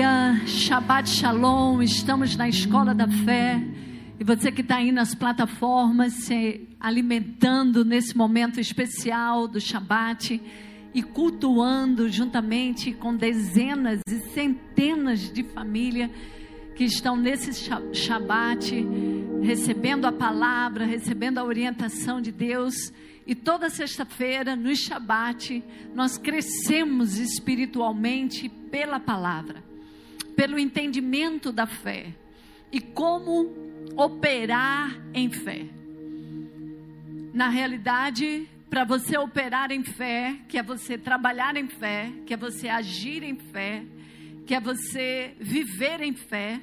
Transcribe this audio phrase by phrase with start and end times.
[0.00, 1.82] dia, Shabbat Shalom.
[1.82, 3.62] Estamos na Escola da Fé.
[4.18, 10.40] E você que está aí nas plataformas, se alimentando nesse momento especial do Shabbat
[10.94, 16.10] e cultuando juntamente com dezenas e centenas de famílias
[16.74, 17.52] que estão nesse
[17.92, 18.74] Shabbat,
[19.42, 22.90] recebendo a palavra, recebendo a orientação de Deus.
[23.26, 25.62] E toda sexta-feira, no Shabat,
[25.94, 29.62] nós crescemos espiritualmente pela palavra,
[30.40, 32.14] pelo entendimento da fé
[32.72, 33.52] e como
[33.94, 35.66] operar em fé.
[37.34, 42.38] Na realidade, para você operar em fé, que é você trabalhar em fé, que é
[42.38, 43.84] você agir em fé,
[44.46, 46.58] que é você viver em fé,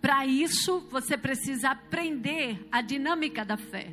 [0.00, 3.92] para isso você precisa aprender a dinâmica da fé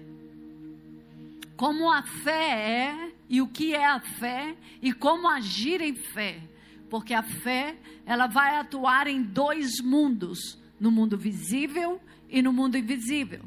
[1.58, 6.40] como a fé é e o que é a fé e como agir em fé.
[6.88, 7.76] Porque a fé,
[8.08, 13.44] ela vai atuar em dois mundos, no mundo visível e no mundo invisível.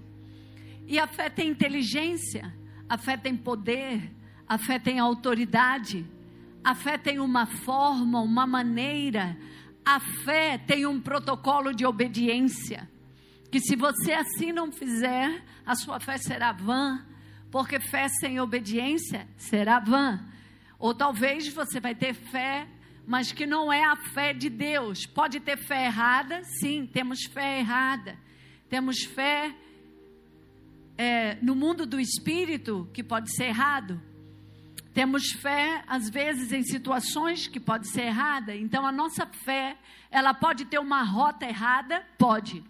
[0.86, 2.55] E a fé tem inteligência,
[2.86, 4.12] a fé tem poder,
[4.47, 6.05] a fé tem autoridade,
[6.62, 9.34] a fé tem uma forma, uma maneira,
[9.83, 12.86] a fé tem um protocolo de obediência.
[13.50, 17.03] Que se você assim não fizer, a sua fé será vã,
[17.50, 20.20] porque fé sem obediência será vã.
[20.78, 22.69] Ou talvez você vai ter fé,
[23.11, 25.05] mas que não é a fé de Deus.
[25.05, 26.44] Pode ter fé errada?
[26.44, 28.16] Sim, temos fé errada.
[28.69, 29.53] Temos fé
[30.97, 34.00] é, no mundo do espírito, que pode ser errado.
[34.94, 38.55] Temos fé, às vezes, em situações que pode ser errada.
[38.55, 39.77] Então, a nossa fé,
[40.08, 42.06] ela pode ter uma rota errada?
[42.16, 42.62] Pode.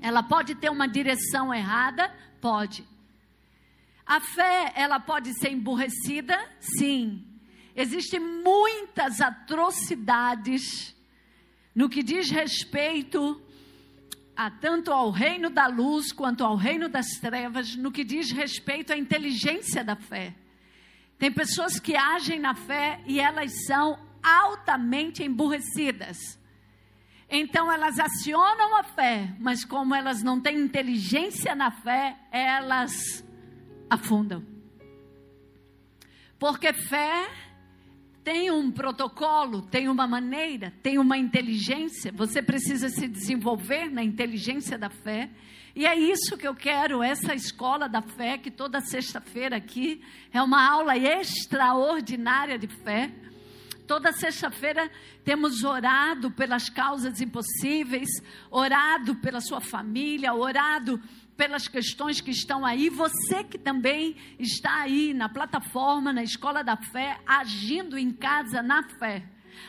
[0.00, 2.10] Ela pode ter uma direção errada?
[2.40, 2.88] Pode.
[4.06, 6.38] A fé, ela pode ser emburrecida?
[6.58, 7.27] Sim.
[7.80, 10.96] Existem muitas atrocidades
[11.72, 13.40] no que diz respeito
[14.34, 18.92] a tanto ao reino da luz quanto ao reino das trevas, no que diz respeito
[18.92, 20.34] à inteligência da fé.
[21.20, 26.18] Tem pessoas que agem na fé e elas são altamente emburrecidas.
[27.30, 33.24] Então elas acionam a fé, mas como elas não têm inteligência na fé, elas
[33.88, 34.44] afundam.
[36.40, 37.47] Porque fé
[38.28, 42.12] tem um protocolo, tem uma maneira, tem uma inteligência.
[42.12, 45.30] Você precisa se desenvolver na inteligência da fé.
[45.74, 50.42] E é isso que eu quero, essa escola da fé, que toda sexta-feira aqui é
[50.42, 53.10] uma aula extraordinária de fé.
[53.88, 54.90] Toda sexta-feira
[55.24, 58.10] temos orado pelas causas impossíveis,
[58.50, 61.00] orado pela sua família, orado
[61.38, 66.76] pelas questões que estão aí, você que também está aí na plataforma, na escola da
[66.76, 69.24] fé, agindo em casa na fé,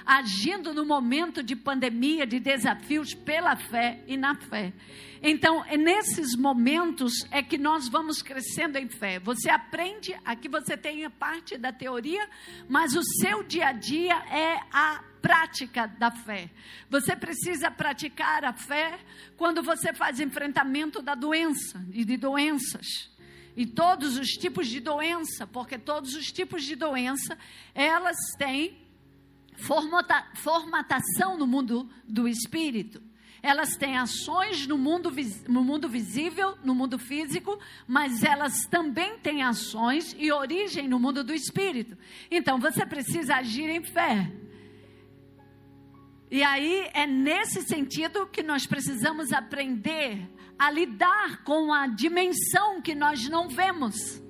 [0.06, 4.74] agindo no momento de pandemia, de desafios pela fé e na fé.
[5.22, 9.20] Então, é nesses momentos é que nós vamos crescendo em fé.
[9.20, 12.28] Você aprende, aqui você tem a parte da teoria,
[12.68, 16.50] mas o seu dia a dia é a prática da fé.
[16.90, 19.00] Você precisa praticar a fé
[19.36, 23.10] quando você faz enfrentamento da doença e de doenças.
[23.56, 27.38] E todos os tipos de doença, porque todos os tipos de doença,
[27.76, 28.78] elas têm
[29.59, 33.02] formata, formatação no mundo do espírito.
[33.42, 35.12] Elas têm ações no mundo,
[35.47, 41.24] no mundo visível, no mundo físico, mas elas também têm ações e origem no mundo
[41.24, 41.98] do espírito.
[42.30, 44.30] Então você precisa agir em fé.
[46.30, 52.94] E aí é nesse sentido que nós precisamos aprender a lidar com a dimensão que
[52.94, 54.22] nós não vemos,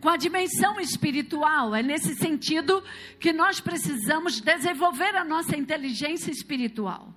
[0.00, 1.74] com a dimensão espiritual.
[1.74, 2.82] É nesse sentido
[3.18, 7.12] que nós precisamos desenvolver a nossa inteligência espiritual.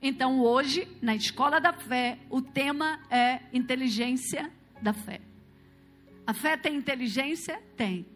[0.00, 4.50] Então, hoje, na Escola da Fé, o tema é inteligência
[4.80, 5.20] da fé.
[6.26, 7.62] A fé tem inteligência?
[7.76, 8.06] Tem.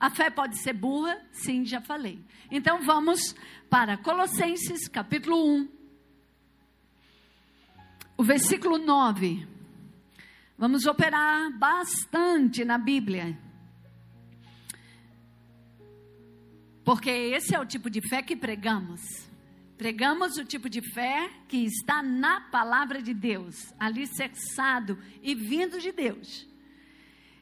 [0.00, 1.20] A fé pode ser burra?
[1.32, 2.20] Sim, já falei.
[2.50, 3.34] Então vamos
[3.68, 5.68] para Colossenses capítulo 1,
[8.16, 9.46] o versículo 9.
[10.56, 13.36] Vamos operar bastante na Bíblia.
[16.88, 19.02] Porque esse é o tipo de fé que pregamos.
[19.76, 25.92] Pregamos o tipo de fé que está na palavra de Deus, alicerçado e vindo de
[25.92, 26.48] Deus.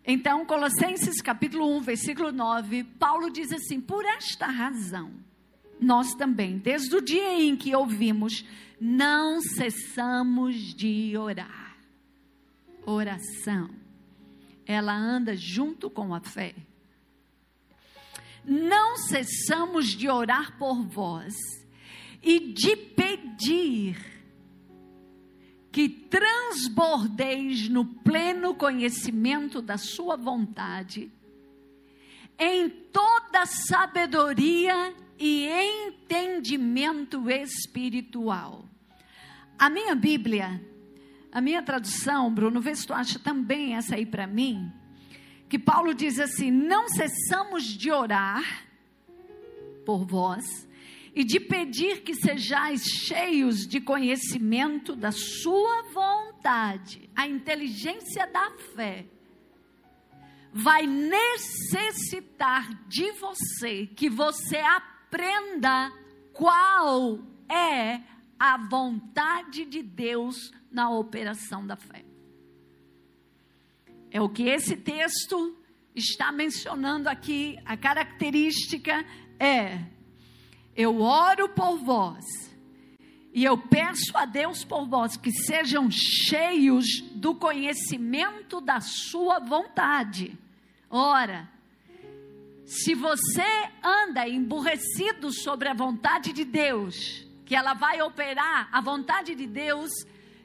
[0.05, 5.13] Então, Colossenses capítulo 1, versículo 9, Paulo diz assim: Por esta razão,
[5.81, 8.45] nós também, desde o dia em que ouvimos,
[8.81, 11.77] não cessamos de orar.
[12.85, 13.71] Oração,
[14.67, 16.53] ela anda junto com a fé
[18.47, 21.35] não cessamos de orar por vós
[22.23, 24.17] e de pedir
[25.73, 31.11] que transbordeis no pleno conhecimento da Sua vontade,
[32.39, 35.47] em toda sabedoria e
[35.89, 38.65] entendimento espiritual.
[39.59, 40.63] A minha Bíblia,
[41.31, 44.73] a minha tradução, Bruno, vê se tu acha também essa aí para mim
[45.49, 48.67] que Paulo diz assim: Não cessamos de orar
[49.85, 50.67] por vós
[51.15, 59.07] e de pedir que sejais cheios de conhecimento da Sua vontade, a inteligência da fé.
[60.53, 65.93] Vai necessitar de você que você aprenda
[66.33, 67.19] qual
[67.49, 68.01] é
[68.39, 72.06] a vontade de Deus na operação da fé.
[74.17, 75.55] É o que esse texto
[75.95, 77.59] está mencionando aqui.
[77.67, 79.05] A característica
[79.39, 79.79] é:
[80.75, 82.25] eu oro por vós
[83.31, 90.35] e eu peço a Deus por vós que sejam cheios do conhecimento da Sua vontade.
[90.89, 91.47] Ora,
[92.65, 99.35] se você anda emburrecido sobre a vontade de Deus, que ela vai operar a vontade
[99.35, 99.91] de Deus,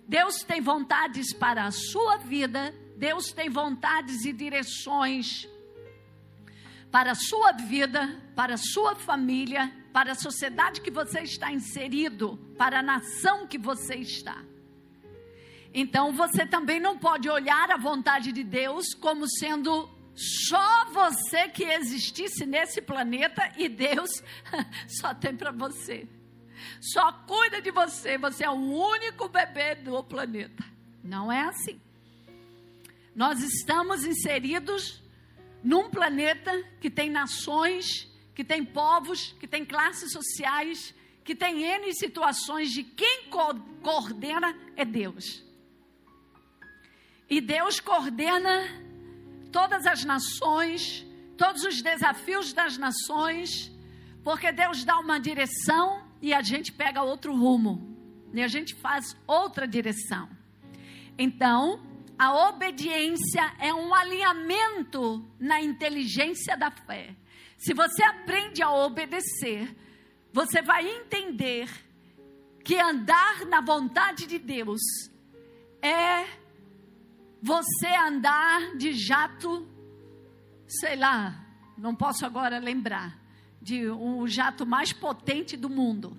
[0.06, 5.50] Deus tem vontades para a sua vida, Deus tem vontades e direções
[6.92, 12.38] para a sua vida, para a sua família, para a sociedade que você está inserido,
[12.59, 14.38] para a nação que você está.
[15.74, 21.63] Então você também não pode olhar a vontade de Deus como sendo só você que
[21.63, 24.12] existisse nesse planeta e Deus
[25.00, 26.07] só tem para você.
[26.80, 30.63] Só cuida de você, você é o único bebê do planeta.
[31.04, 31.81] Não é assim.
[33.16, 35.02] Nós estamos inseridos
[35.63, 41.94] num planeta que tem nações, que tem povos, que tem classes sociais, que tem N
[41.94, 45.44] situações de quem co coordena é Deus.
[47.30, 48.63] E Deus coordena
[49.52, 51.06] todas as nações,
[51.38, 53.72] todos os desafios das nações,
[54.24, 57.98] porque Deus dá uma direção e a gente pega outro rumo,
[58.34, 60.30] e a gente faz outra direção.
[61.18, 61.91] Então,
[62.21, 67.15] a obediência é um alinhamento na inteligência da fé.
[67.57, 69.75] Se você aprende a obedecer,
[70.31, 71.68] você vai entender
[72.63, 74.79] que andar na vontade de Deus
[75.81, 76.27] é
[77.41, 79.68] você andar de jato,
[80.68, 81.44] sei lá,
[81.75, 83.18] não posso agora lembrar,
[83.59, 86.15] de um jato mais potente do mundo.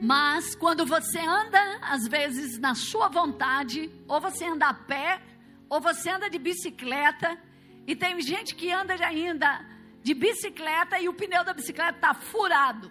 [0.00, 5.20] Mas quando você anda, às vezes, na sua vontade, ou você anda a pé,
[5.68, 7.38] ou você anda de bicicleta,
[7.86, 9.64] e tem gente que anda ainda
[10.02, 12.90] de bicicleta e o pneu da bicicleta está furado.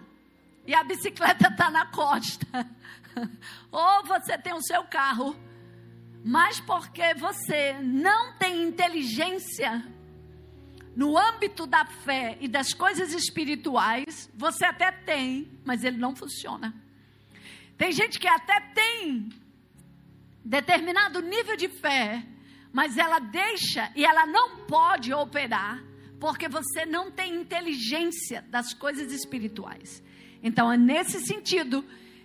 [0.66, 2.46] E a bicicleta está na costa.
[3.70, 5.36] ou você tem o seu carro,
[6.24, 9.84] mas porque você não tem inteligência
[10.96, 16.74] no âmbito da fé e das coisas espirituais, você até tem, mas ele não funciona.
[17.76, 19.28] Tem gente que até tem
[20.44, 22.24] determinado nível de fé,
[22.72, 25.82] mas ela deixa e ela não pode operar
[26.18, 30.02] porque você não tem inteligência das coisas espirituais.
[30.42, 31.84] Então é nesse sentido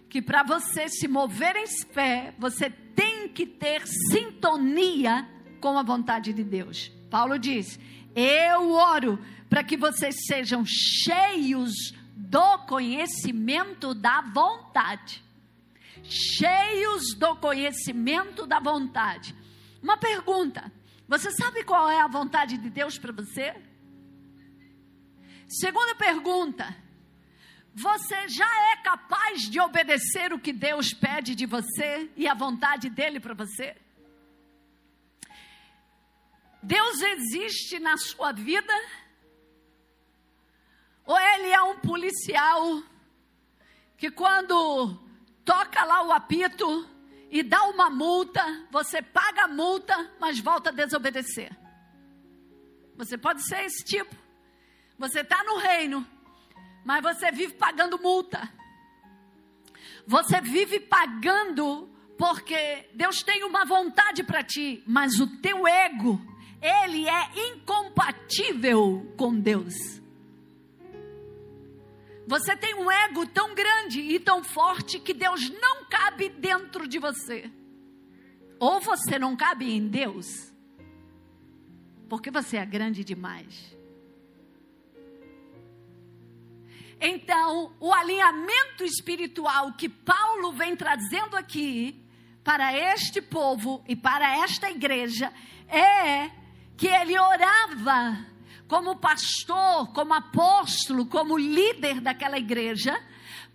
[0.10, 5.28] que para você se mover em fé, você tem que ter sintonia
[5.60, 6.92] com a vontade de Deus.
[7.10, 7.80] Paulo diz:
[8.16, 15.22] Eu oro para que vocês sejam cheios do conhecimento da vontade
[16.04, 19.36] cheios do conhecimento da vontade.
[19.82, 20.72] Uma pergunta:
[21.08, 23.56] você sabe qual é a vontade de Deus para você?
[25.48, 26.76] Segunda pergunta:
[27.74, 32.90] você já é capaz de obedecer o que Deus pede de você e a vontade
[32.90, 33.76] dele para você?
[36.62, 38.74] Deus existe na sua vida?
[41.06, 42.84] Ou ele é um policial
[43.98, 45.00] que quando
[45.52, 46.90] toca lá o apito
[47.30, 48.42] e dá uma multa,
[48.72, 51.52] você paga a multa, mas volta a desobedecer.
[52.96, 54.16] Você pode ser esse tipo.
[54.98, 56.08] Você está no reino,
[56.86, 58.50] mas você vive pagando multa.
[60.08, 66.22] Você vive pagando porque Deus tem uma vontade para ti, mas o teu ego,
[66.62, 70.01] ele é incompatível com Deus.
[72.28, 77.00] Você tem um ego tão grande e tão forte que Deus não cabe dentro de
[77.00, 77.52] você.
[78.60, 80.54] Ou você não cabe em Deus,
[82.08, 83.76] porque você é grande demais.
[87.00, 92.02] Então, o alinhamento espiritual que Paulo vem trazendo aqui,
[92.44, 95.32] para este povo e para esta igreja
[95.68, 96.30] é
[96.76, 98.26] que ele orava
[98.72, 102.98] como pastor, como apóstolo, como líder daquela igreja,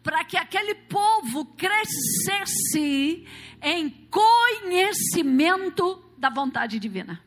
[0.02, 3.26] para que aquele povo crescesse
[3.62, 7.18] em conhecimento da vontade divina.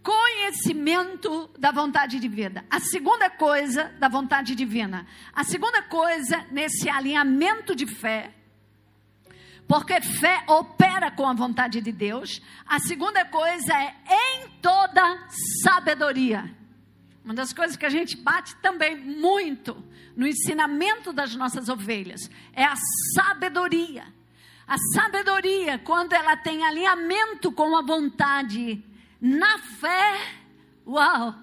[0.00, 2.64] Conhecimento da vontade divina.
[2.70, 5.04] A segunda coisa da vontade divina.
[5.32, 8.32] A segunda coisa nesse alinhamento de fé
[9.68, 12.40] porque fé opera com a vontade de Deus.
[12.66, 15.26] A segunda coisa é em toda
[15.62, 16.54] sabedoria.
[17.24, 19.84] Uma das coisas que a gente bate também muito
[20.16, 22.74] no ensinamento das nossas ovelhas é a
[23.14, 24.04] sabedoria.
[24.66, 28.82] A sabedoria, quando ela tem alinhamento com a vontade
[29.20, 30.20] na fé,
[30.86, 31.34] uau!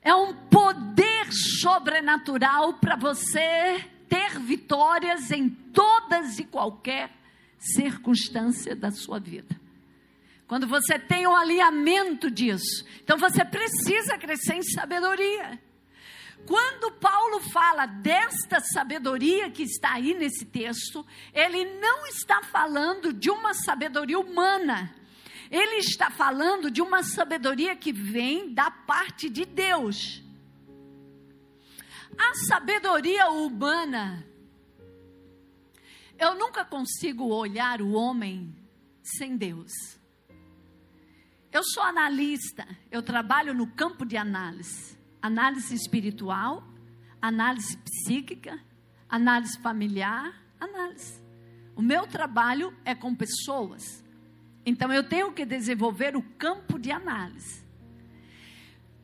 [0.00, 7.10] É um poder sobrenatural para você ter vitórias em todas e qualquer
[7.58, 9.58] circunstância da sua vida.
[10.46, 15.60] Quando você tem um alinhamento disso, então você precisa crescer em sabedoria.
[16.46, 23.28] Quando Paulo fala desta sabedoria que está aí nesse texto, ele não está falando de
[23.28, 24.94] uma sabedoria humana.
[25.50, 30.22] Ele está falando de uma sabedoria que vem da parte de Deus.
[32.18, 34.26] A sabedoria humana.
[36.18, 38.54] Eu nunca consigo olhar o homem
[39.02, 39.72] sem Deus.
[41.50, 44.98] Eu sou analista, eu trabalho no campo de análise.
[45.22, 46.62] Análise espiritual,
[47.22, 48.60] análise psíquica,
[49.08, 51.22] análise familiar, análise.
[51.74, 54.04] O meu trabalho é com pessoas.
[54.66, 57.64] Então eu tenho que desenvolver o campo de análise.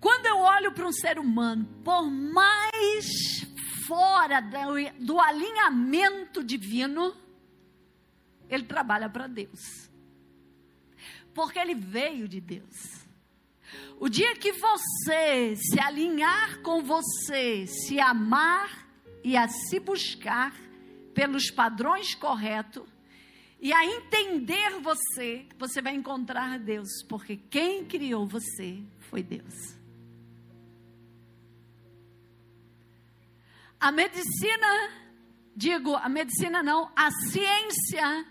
[0.05, 3.41] Quando eu olho para um ser humano, por mais
[3.87, 7.17] fora do, do alinhamento divino,
[8.47, 9.89] ele trabalha para Deus.
[11.33, 13.07] Porque ele veio de Deus.
[13.99, 18.87] O dia que você se alinhar com você, se amar
[19.25, 20.55] e a se buscar
[21.15, 22.87] pelos padrões corretos,
[23.59, 29.74] e a entender você, você vai encontrar Deus, porque quem criou você foi Deus.
[33.85, 34.91] A medicina,
[35.55, 38.27] digo, a medicina não, a ciência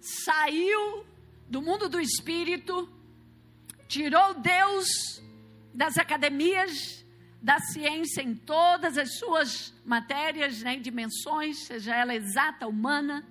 [0.00, 1.04] saiu
[1.48, 2.88] do mundo do espírito,
[3.88, 5.20] tirou Deus
[5.74, 7.04] das academias
[7.42, 13.26] da ciência em todas as suas matérias, né, dimensões, seja ela exata, humana,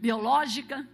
[0.00, 0.84] biológica,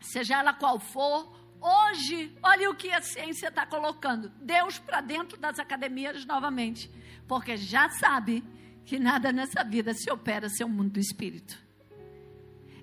[0.00, 1.30] seja ela qual for.
[1.60, 6.90] Hoje, olha o que a ciência está colocando: Deus para dentro das academias novamente,
[7.28, 8.42] porque já sabe
[8.88, 11.58] que nada nessa vida se opera sem o mundo do espírito.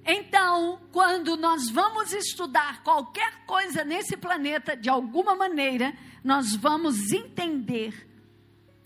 [0.06, 8.08] Então, quando nós vamos estudar qualquer coisa nesse planeta, de alguma maneira, nós vamos entender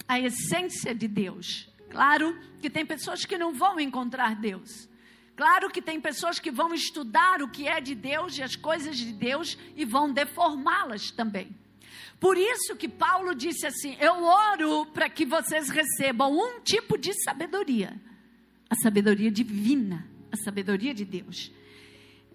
[0.08, 1.70] a essência de Deus.
[1.90, 4.88] Claro que tem pessoas que não vão encontrar Deus.
[5.36, 8.96] Claro que tem pessoas que vão estudar o que é de Deus e as coisas
[8.96, 11.54] de Deus e vão deformá-las também.
[12.20, 17.14] Por isso que Paulo disse assim: Eu oro para que vocês recebam um tipo de
[17.24, 18.00] sabedoria,
[18.70, 21.52] a sabedoria divina, a sabedoria de Deus.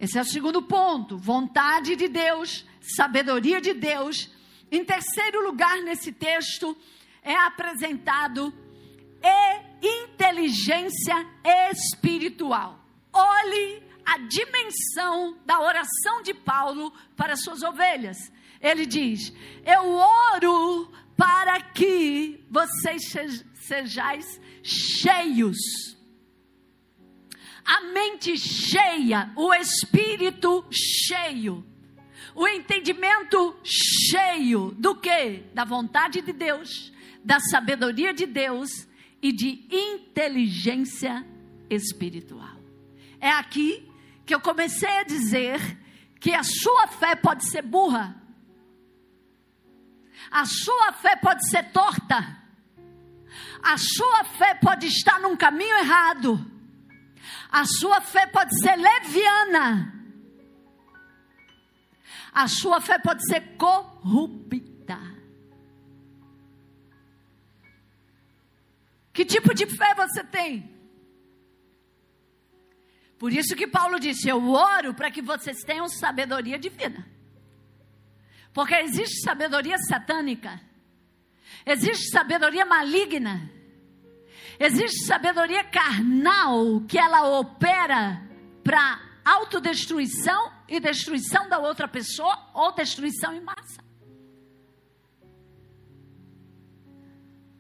[0.00, 4.30] Esse é o segundo ponto: vontade de Deus, sabedoria de Deus.
[4.70, 6.76] Em terceiro lugar, nesse texto,
[7.22, 8.52] é apresentado
[9.84, 11.14] e inteligência
[11.70, 12.80] espiritual.
[13.12, 18.16] Olhe a dimensão da oração de Paulo para suas ovelhas.
[18.64, 19.30] Ele diz:
[19.62, 19.90] Eu
[20.32, 25.58] oro para que vocês sejais cheios.
[27.62, 31.64] A mente cheia, o espírito cheio,
[32.34, 35.44] o entendimento cheio do que?
[35.54, 36.92] Da vontade de Deus,
[37.22, 38.88] da sabedoria de Deus
[39.22, 41.24] e de inteligência
[41.70, 42.60] espiritual.
[43.20, 43.88] É aqui
[44.26, 45.58] que eu comecei a dizer
[46.20, 48.23] que a sua fé pode ser burra,
[50.34, 52.42] a sua fé pode ser torta.
[53.62, 56.44] A sua fé pode estar num caminho errado.
[57.48, 59.94] A sua fé pode ser leviana.
[62.32, 64.98] A sua fé pode ser corrupta.
[69.12, 70.68] Que tipo de fé você tem?
[73.20, 77.14] Por isso que Paulo disse: Eu oro para que vocês tenham sabedoria divina.
[78.54, 80.60] Porque existe sabedoria satânica,
[81.66, 83.50] existe sabedoria maligna,
[84.60, 88.22] existe sabedoria carnal que ela opera
[88.62, 93.82] para autodestruição e destruição da outra pessoa ou destruição em massa.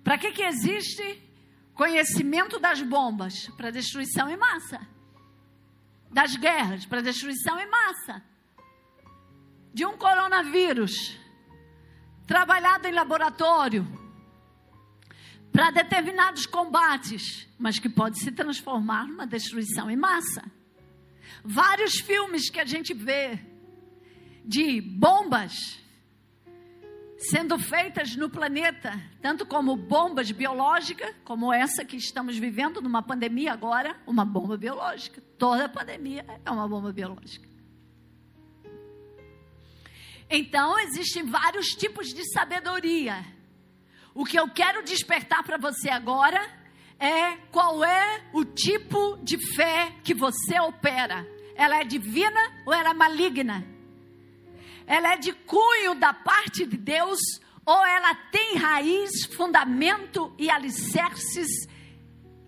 [0.04, 1.20] Para que, que existe
[1.74, 3.48] conhecimento das bombas?
[3.56, 4.86] Para destruição em massa.
[6.08, 8.33] Das guerras, para destruição em massa.
[9.74, 11.18] De um coronavírus
[12.26, 13.86] trabalhado em laboratório
[15.52, 20.42] para determinados combates, mas que pode se transformar numa destruição em massa.
[21.44, 23.38] Vários filmes que a gente vê
[24.44, 25.80] de bombas
[27.30, 33.52] sendo feitas no planeta, tanto como bombas biológicas, como essa que estamos vivendo numa pandemia
[33.52, 35.22] agora, uma bomba biológica.
[35.38, 37.53] Toda pandemia é uma bomba biológica.
[40.36, 43.24] Então, existem vários tipos de sabedoria.
[44.12, 46.44] O que eu quero despertar para você agora
[46.98, 51.24] é qual é o tipo de fé que você opera.
[51.54, 53.64] Ela é divina ou ela é maligna?
[54.88, 57.20] Ela é de cunho da parte de Deus
[57.64, 61.68] ou ela tem raiz, fundamento e alicerces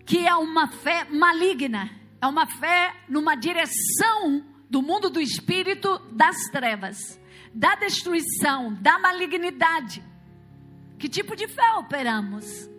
[0.05, 1.89] que é uma fé maligna?
[2.21, 7.17] É uma fé numa direção do mundo do espírito das trevas
[7.57, 10.03] da destruição, da malignidade.
[10.99, 12.69] Que tipo de fé operamos?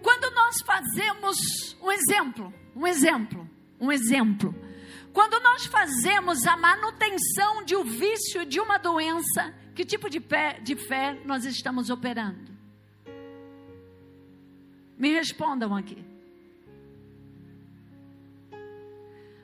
[0.00, 4.54] Quando nós fazemos um exemplo, um exemplo, um exemplo.
[5.12, 10.60] Quando nós fazemos a manutenção de um vício, de uma doença, que tipo de fé,
[10.60, 12.54] de fé nós estamos operando?
[14.96, 16.04] Me respondam aqui.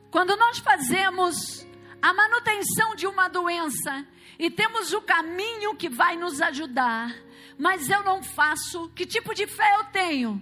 [0.08, 1.66] Quando nós fazemos
[2.02, 4.06] a manutenção de uma doença
[4.38, 7.14] e temos o caminho que vai nos ajudar,
[7.58, 10.40] mas eu não faço, que tipo de fé eu tenho?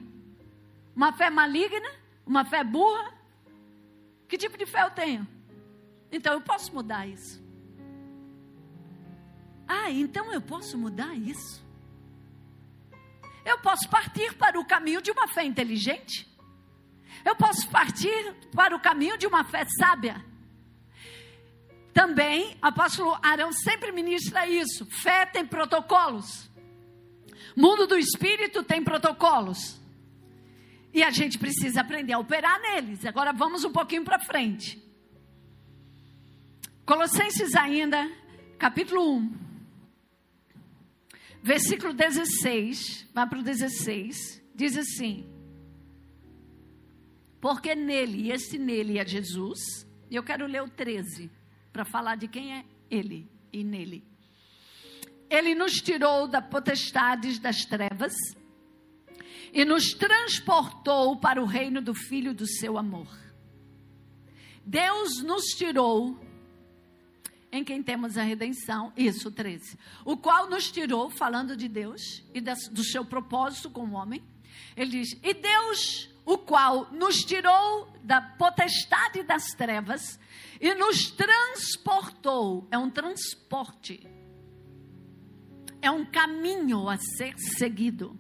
[0.94, 1.90] Uma fé maligna?
[2.24, 3.12] Uma fé burra?
[4.28, 5.26] Que tipo de fé eu tenho?
[6.12, 7.42] Então eu posso mudar isso.
[9.66, 11.66] Ah, então eu posso mudar isso.
[13.44, 16.26] Eu posso partir para o caminho de uma fé inteligente.
[17.24, 20.24] Eu posso partir para o caminho de uma fé sábia.
[21.98, 24.87] Também, apóstolo Arão sempre ministra isso.
[24.87, 26.48] Fé tem protocolos.
[27.56, 29.80] Mundo do espírito tem protocolos.
[30.94, 33.04] E a gente precisa aprender a operar neles.
[33.04, 34.80] Agora vamos um pouquinho para frente.
[36.87, 38.08] Colossenses ainda,
[38.61, 39.37] capítulo 1.
[41.42, 45.28] Versículo 16, vai para o 16, diz assim:
[47.40, 49.58] Porque nele, e esse nele é Jesus,
[50.08, 51.38] e eu quero ler o 13
[51.78, 54.04] para falar de quem é Ele e nele.
[55.30, 58.12] Ele nos tirou da potestades das trevas
[59.52, 63.06] e nos transportou para o reino do Filho do seu amor.
[64.66, 66.18] Deus nos tirou
[67.52, 72.40] em quem temos a redenção, isso 13, o qual nos tirou, falando de Deus e
[72.40, 74.20] do seu propósito com o homem.
[74.76, 80.18] Ele diz: E Deus, o qual nos tirou da potestade das trevas
[80.61, 82.66] e nos transportou.
[82.71, 84.07] É um transporte.
[85.81, 88.18] É um caminho a ser seguido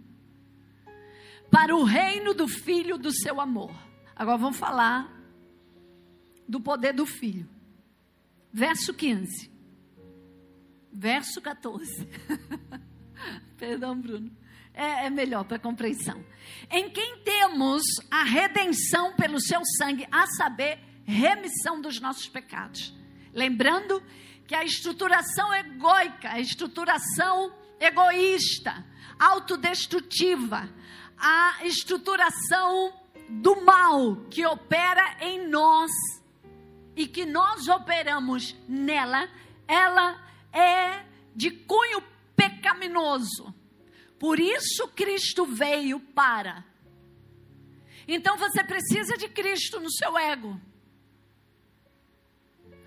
[1.50, 3.74] para o reino do Filho do seu amor.
[4.14, 5.12] Agora vamos falar
[6.46, 7.48] do poder do Filho.
[8.52, 9.50] Verso 15.
[10.92, 12.08] Verso 14.
[13.56, 14.30] Perdão, Bruno.
[14.72, 16.24] É, é melhor para compreensão.
[16.70, 22.94] Em quem temos a redenção pelo seu sangue, a saber, remissão dos nossos pecados.
[23.32, 24.02] Lembrando
[24.46, 28.84] que a estruturação egoica, a estruturação egoísta,
[29.18, 30.68] autodestrutiva,
[31.16, 32.92] a estruturação
[33.28, 35.90] do mal que opera em nós
[36.94, 39.28] e que nós operamos nela,
[39.66, 42.02] ela é de cunho
[42.36, 43.54] pecaminoso.
[44.18, 46.64] Por isso Cristo veio para.
[48.06, 50.60] Então você precisa de Cristo no seu ego.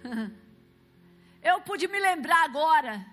[1.43, 3.05] Eu pude me lembrar agora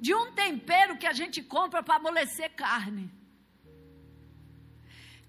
[0.00, 3.10] de um tempero que a gente compra para amolecer carne.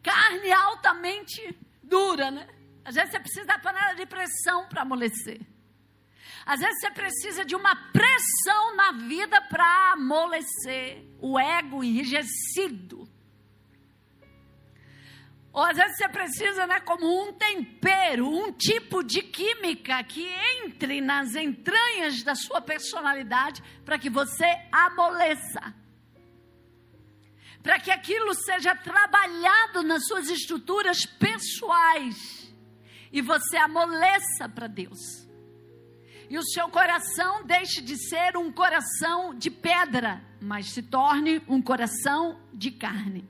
[0.04, 2.48] Carne altamente dura, né?
[2.84, 5.40] Às vezes você precisa da panela de pressão para amolecer.
[6.46, 13.10] Às vezes você precisa de uma pressão na vida para amolecer o ego enrijecido.
[15.56, 20.28] Ou às vezes você precisa, né, como um tempero, um tipo de química que
[20.62, 25.74] entre nas entranhas da sua personalidade para que você amoleça.
[27.64, 32.54] Para que aquilo seja trabalhado nas suas estruturas pessoais
[33.10, 35.00] e você amoleça para Deus.
[36.30, 41.62] E o seu coração deixe de ser um coração de pedra, mas se torne um
[41.62, 43.26] coração de carne.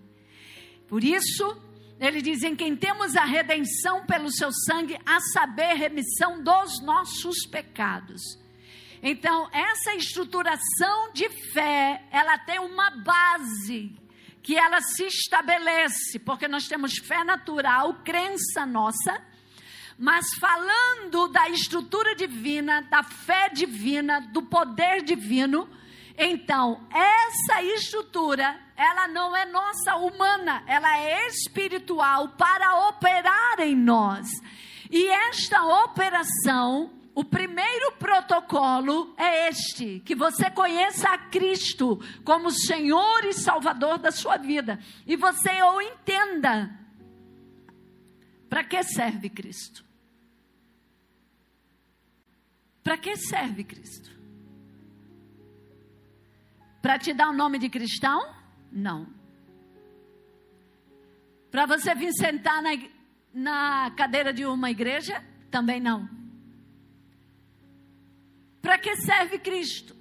[0.87, 1.64] Por isso,
[1.99, 7.45] ele diz: em quem temos a redenção pelo seu sangue, a saber, remissão dos nossos
[7.45, 8.21] pecados.
[9.01, 13.95] Então, essa estruturação de fé, ela tem uma base
[14.41, 19.21] que ela se estabelece, porque nós temos fé natural, crença nossa,
[19.97, 25.69] mas falando da estrutura divina, da fé divina, do poder divino,
[26.17, 34.27] então, essa estrutura, ela não é nossa humana, ela é espiritual para operar em nós.
[34.91, 43.23] E esta operação, o primeiro protocolo é este: que você conheça a Cristo como Senhor
[43.23, 44.79] e Salvador da sua vida.
[45.07, 46.77] E você o entenda.
[48.49, 49.83] Para que serve Cristo?
[52.83, 54.11] Para que serve Cristo?
[56.81, 58.44] Para te dar o nome de cristão?
[58.75, 59.07] Não.
[61.49, 62.71] Para você vir sentar na,
[63.33, 65.23] na cadeira de uma igreja?
[65.49, 66.09] Também não.
[68.61, 69.95] Para que serve Cristo?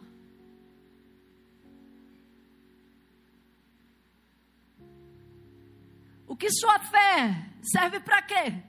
[6.26, 8.60] O que sua fé serve para quê?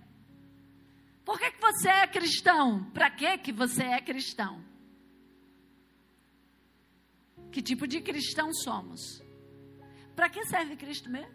[1.24, 2.84] Por que, que você é cristão?
[2.91, 4.63] Para que, que você é cristão?
[7.52, 9.25] Que tipo de cristão somos?
[10.15, 11.34] Para que serve Cristo mesmo?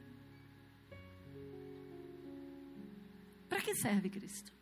[3.48, 4.52] Para que serve Cristo?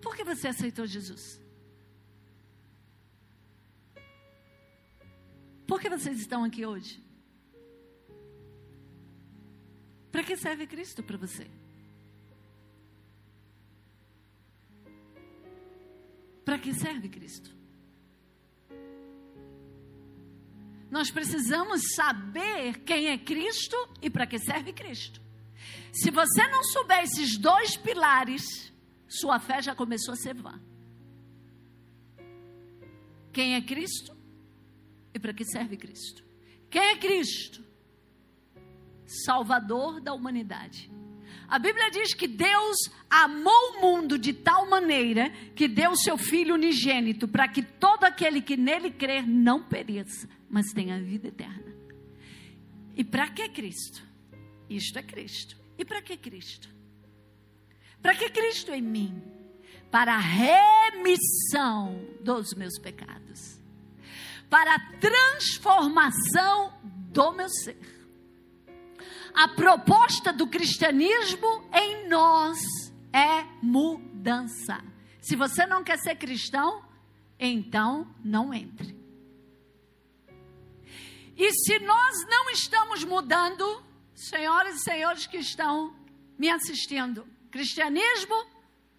[0.00, 1.40] Por que você aceitou Jesus?
[5.66, 7.04] Por que vocês estão aqui hoje?
[10.10, 11.46] Para que serve Cristo para você?
[16.44, 17.57] Para que serve Cristo?
[20.90, 25.20] Nós precisamos saber quem é Cristo e para que serve Cristo.
[25.92, 28.72] Se você não souber esses dois pilares,
[29.06, 30.60] sua fé já começou a ser vã.
[33.32, 34.16] Quem é Cristo
[35.14, 36.24] e para que serve Cristo?
[36.70, 37.64] Quem é Cristo?
[39.06, 40.90] Salvador da humanidade.
[41.48, 42.76] A Bíblia diz que Deus
[43.08, 48.42] amou o mundo de tal maneira que deu seu Filho unigênito para que todo aquele
[48.42, 51.74] que nele crer não pereça, mas tenha vida eterna.
[52.94, 54.02] E para que Cristo?
[54.68, 55.56] Isto é Cristo.
[55.78, 56.68] E para que Cristo?
[58.02, 59.22] Para que Cristo em mim?
[59.90, 63.58] Para a remissão dos meus pecados,
[64.50, 67.97] para a transformação do meu ser
[69.34, 72.58] a proposta do cristianismo em nós
[73.12, 74.82] é mudança.
[75.20, 76.84] Se você não quer ser cristão,
[77.38, 78.96] então não entre.
[81.36, 83.82] E se nós não estamos mudando,
[84.14, 85.94] senhoras e senhores que estão
[86.36, 88.46] me assistindo, cristianismo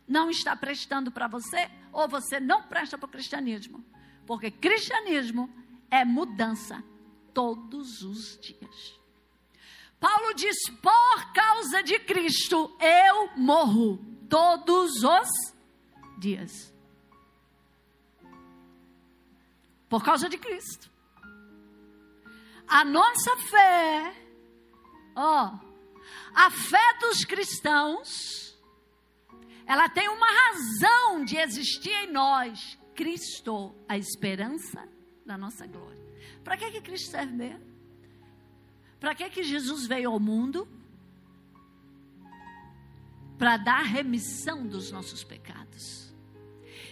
[0.08, 3.84] não está prestando para você, ou você não presta para o cristianismo.
[4.26, 5.50] Porque cristianismo
[5.92, 6.84] é mudança
[7.34, 8.99] todos os dias.
[10.00, 13.98] Paulo diz: por causa de Cristo eu morro
[14.30, 15.30] todos os
[16.18, 16.74] dias.
[19.90, 20.90] Por causa de Cristo.
[22.68, 24.16] A nossa fé,
[25.16, 25.58] ó,
[26.36, 28.56] a fé dos cristãos,
[29.66, 32.78] ela tem uma razão de existir em nós.
[32.94, 34.88] Cristo, a esperança
[35.26, 35.98] da nossa glória.
[36.44, 37.68] Para que, que Cristo serve mesmo?
[39.00, 40.68] Para que, que Jesus veio ao mundo?
[43.38, 46.14] Para dar remissão dos nossos pecados.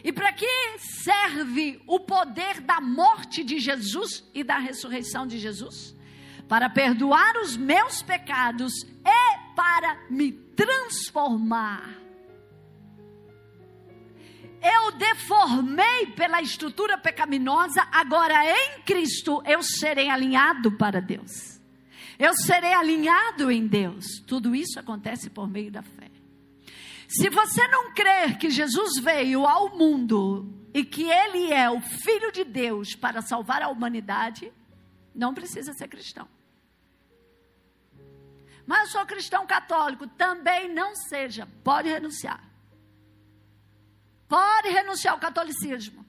[0.04, 0.48] E para que
[0.80, 5.96] serve o poder da morte de Jesus e da ressurreição de Jesus?
[6.48, 11.98] Para perdoar os meus pecados e para me transformar.
[14.62, 21.57] Eu deformei pela estrutura pecaminosa, agora em Cristo eu serei alinhado para Deus.
[22.20, 24.06] Eu serei alinhado em Deus.
[24.26, 26.10] Tudo isso acontece por meio da fé.
[27.08, 32.32] Se você não crer que Jesus veio ao mundo e que ele é o filho
[32.32, 34.52] de Deus para salvar a humanidade,
[35.16, 36.28] não precisa ser cristão.
[38.66, 42.44] Mas eu sou cristão católico, também não seja, pode renunciar.
[44.28, 46.06] Pode renunciar ao catolicismo.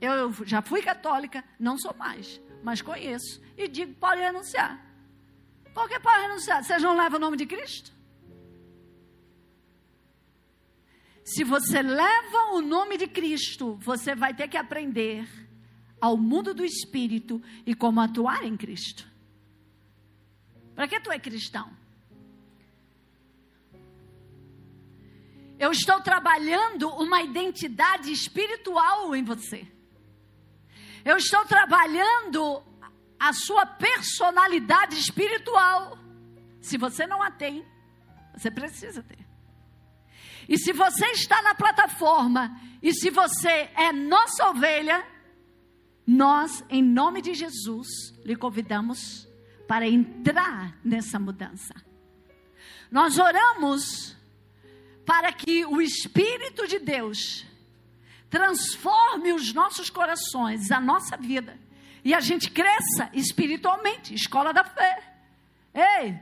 [0.00, 4.82] Eu já fui católica, não sou mais, mas conheço e digo: pode renunciar.
[5.74, 6.64] Por que pode renunciar?
[6.64, 7.92] Vocês não levam o nome de Cristo?
[11.22, 15.28] Se você leva o nome de Cristo, você vai ter que aprender
[16.00, 19.06] ao mundo do espírito e como atuar em Cristo.
[20.74, 21.70] Para que tu é cristão?
[25.58, 29.73] Eu estou trabalhando uma identidade espiritual em você.
[31.04, 32.62] Eu estou trabalhando
[33.18, 35.98] a sua personalidade espiritual.
[36.60, 37.64] Se você não a tem,
[38.34, 39.24] você precisa ter.
[40.48, 45.04] E se você está na plataforma e se você é nossa ovelha,
[46.06, 47.88] nós, em nome de Jesus,
[48.24, 49.28] lhe convidamos
[49.66, 51.74] para entrar nessa mudança.
[52.90, 54.16] Nós oramos
[55.06, 57.46] para que o Espírito de Deus
[58.34, 61.56] transforme os nossos corações, a nossa vida,
[62.04, 65.14] e a gente cresça espiritualmente escola da fé.
[65.72, 66.18] Ei,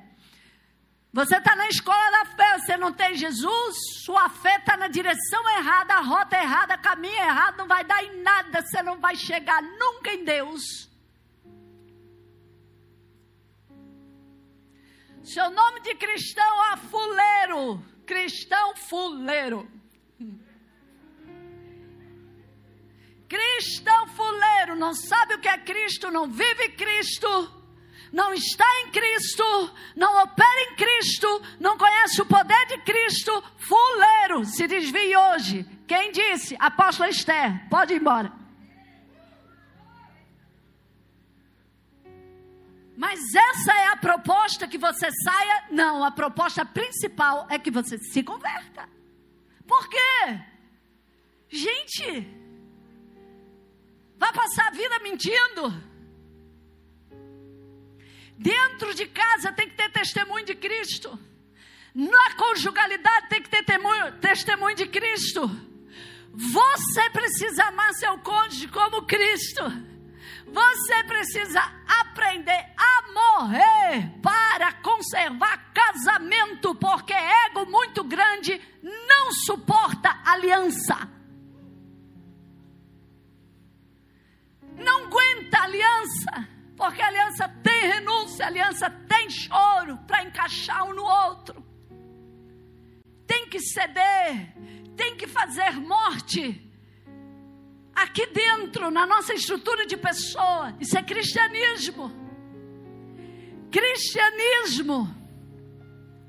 [1.10, 5.42] você está na escola da fé, você não tem Jesus, sua fé está na direção
[5.56, 9.62] errada, a rota errada, caminho errado, não vai dar em nada, você não vai chegar
[9.62, 10.90] nunca em Deus.
[15.24, 19.81] Seu nome de cristão é fuleiro, cristão fuleiro.
[23.32, 27.62] Cristão fuleiro, não sabe o que é Cristo, não vive Cristo
[28.12, 29.42] não está em Cristo,
[29.96, 35.64] não opera em Cristo, não conhece o poder de Cristo, fuleiro, se desvie hoje.
[35.88, 36.54] Quem disse?
[36.58, 38.30] Apóstola Esther, pode ir embora.
[42.94, 45.64] Mas essa é a proposta que você saia?
[45.70, 48.86] Não, a proposta principal é que você se converta.
[49.66, 50.38] Por quê?
[51.48, 52.41] Gente,
[54.22, 55.74] vai passar a vida mentindo.
[58.38, 61.18] Dentro de casa tem que ter testemunho de Cristo.
[61.92, 65.50] Na conjugalidade tem que ter testemunho, testemunho de Cristo.
[66.32, 69.64] Você precisa amar seu cônjuge como Cristo.
[70.46, 71.60] Você precisa
[72.00, 81.11] aprender a morrer para conservar casamento, porque ego muito grande não suporta aliança.
[85.62, 86.48] Aliança.
[86.76, 91.64] Porque aliança tem renúncia, aliança tem choro para encaixar um no outro.
[93.26, 94.54] Tem que ceder,
[94.96, 96.70] tem que fazer morte.
[97.94, 102.10] Aqui dentro, na nossa estrutura de pessoa, isso é cristianismo.
[103.70, 105.14] Cristianismo.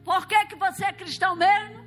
[0.03, 1.82] Por que, que você é cristão mesmo?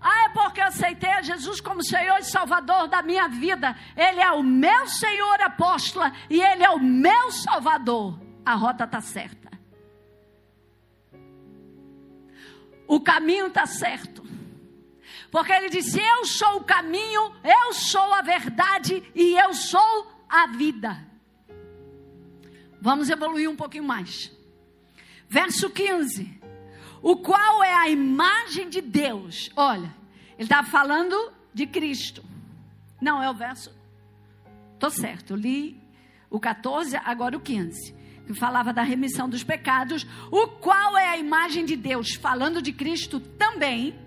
[0.00, 3.76] Ah, é porque eu aceitei a Jesus como Senhor e Salvador da minha vida.
[3.96, 8.18] Ele é o meu Senhor apóstola e Ele é o meu Salvador.
[8.44, 9.48] A rota está certa.
[12.86, 14.22] O caminho está certo.
[15.30, 20.46] Porque Ele disse: Eu sou o caminho, eu sou a verdade e eu sou a
[20.46, 21.06] vida.
[22.80, 24.32] Vamos evoluir um pouquinho mais.
[25.28, 26.37] Verso 15
[27.02, 29.50] o qual é a imagem de Deus.
[29.56, 29.94] Olha,
[30.34, 32.24] ele estava falando de Cristo.
[33.00, 33.74] Não, é o verso.
[34.74, 35.80] Estou certo, li
[36.30, 37.94] o 14, agora o 15.
[38.26, 42.72] Que falava da remissão dos pecados, o qual é a imagem de Deus, falando de
[42.72, 43.98] Cristo também,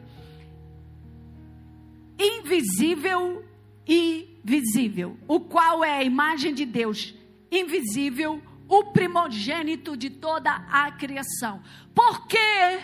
[2.20, 3.44] invisível
[3.88, 5.18] e visível.
[5.28, 7.16] O qual é a imagem de Deus,
[7.52, 11.62] invisível, o primogênito de toda a criação.
[11.94, 12.80] Por quê?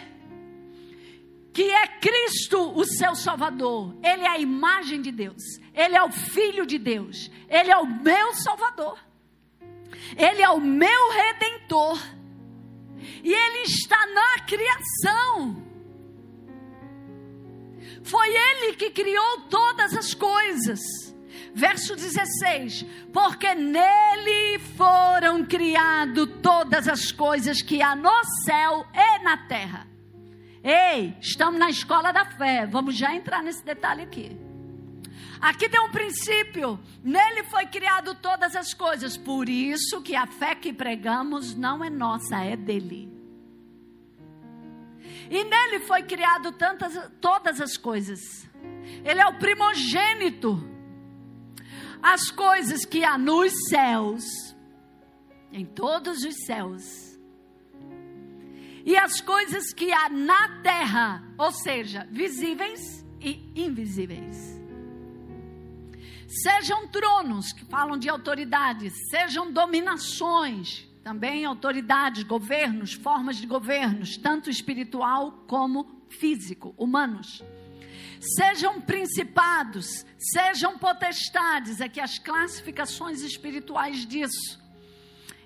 [1.53, 3.95] que é Cristo o seu Salvador.
[4.03, 5.41] Ele é a imagem de Deus.
[5.73, 7.31] Ele é o Filho de Deus.
[7.49, 8.99] Ele é o meu Salvador.
[10.15, 11.99] Ele é o meu Redentor.
[13.23, 15.65] E Ele está na criação.
[18.03, 21.06] Foi Ele que criou todas as coisas.
[21.57, 29.37] Verso 16: Porque nele foram criadas todas as coisas que há no céu e na
[29.47, 29.87] terra.
[30.63, 32.67] Ei, estamos na escola da fé.
[32.67, 34.37] Vamos já entrar nesse detalhe aqui.
[35.41, 36.79] Aqui tem um princípio.
[37.03, 39.17] Nele foi criado todas as coisas.
[39.17, 43.11] Por isso que a fé que pregamos não é nossa, é dele.
[45.27, 48.47] E nele foi criado tantas, todas as coisas.
[49.03, 50.76] Ele é o primogênito
[52.01, 54.55] as coisas que há nos céus,
[55.51, 56.83] em todos os céus,
[58.85, 64.57] e as coisas que há na terra, ou seja, visíveis e invisíveis.
[66.27, 74.49] Sejam tronos, que falam de autoridades, sejam dominações, também autoridades, governos, formas de governos, tanto
[74.49, 77.43] espiritual como físico, humanos
[78.19, 84.59] sejam principados, sejam potestades, aqui as classificações espirituais disso,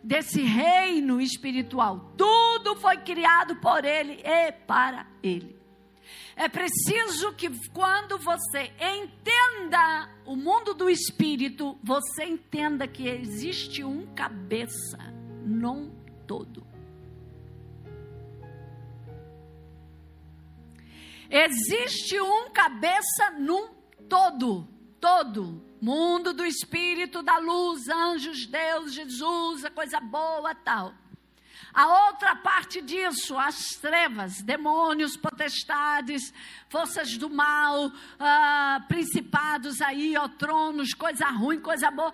[0.04, 2.14] desse reino espiritual.
[2.18, 5.60] Tudo foi criado por Ele e para Ele.
[6.36, 14.08] É preciso que quando você entenda o mundo do espírito, você entenda que existe um
[14.16, 14.98] cabeça,
[15.46, 15.92] não
[16.26, 16.71] todo.
[21.32, 23.70] Existe um cabeça num
[24.10, 24.68] todo,
[25.00, 25.66] todo.
[25.82, 30.94] Mundo do espírito, da luz, anjos, Deus, Jesus, a coisa boa, tal.
[31.74, 36.34] A outra parte disso, as trevas, demônios, potestades,
[36.68, 42.14] forças do mal, uh, principados aí, ó, tronos, coisa ruim, coisa boa,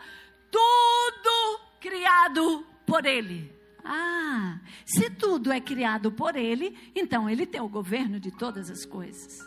[0.51, 3.56] tudo criado por Ele.
[3.83, 8.85] Ah, se tudo é criado por Ele, então Ele tem o governo de todas as
[8.85, 9.39] coisas.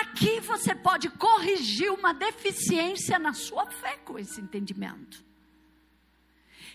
[0.00, 5.24] Aqui você pode corrigir uma deficiência na sua fé com esse entendimento.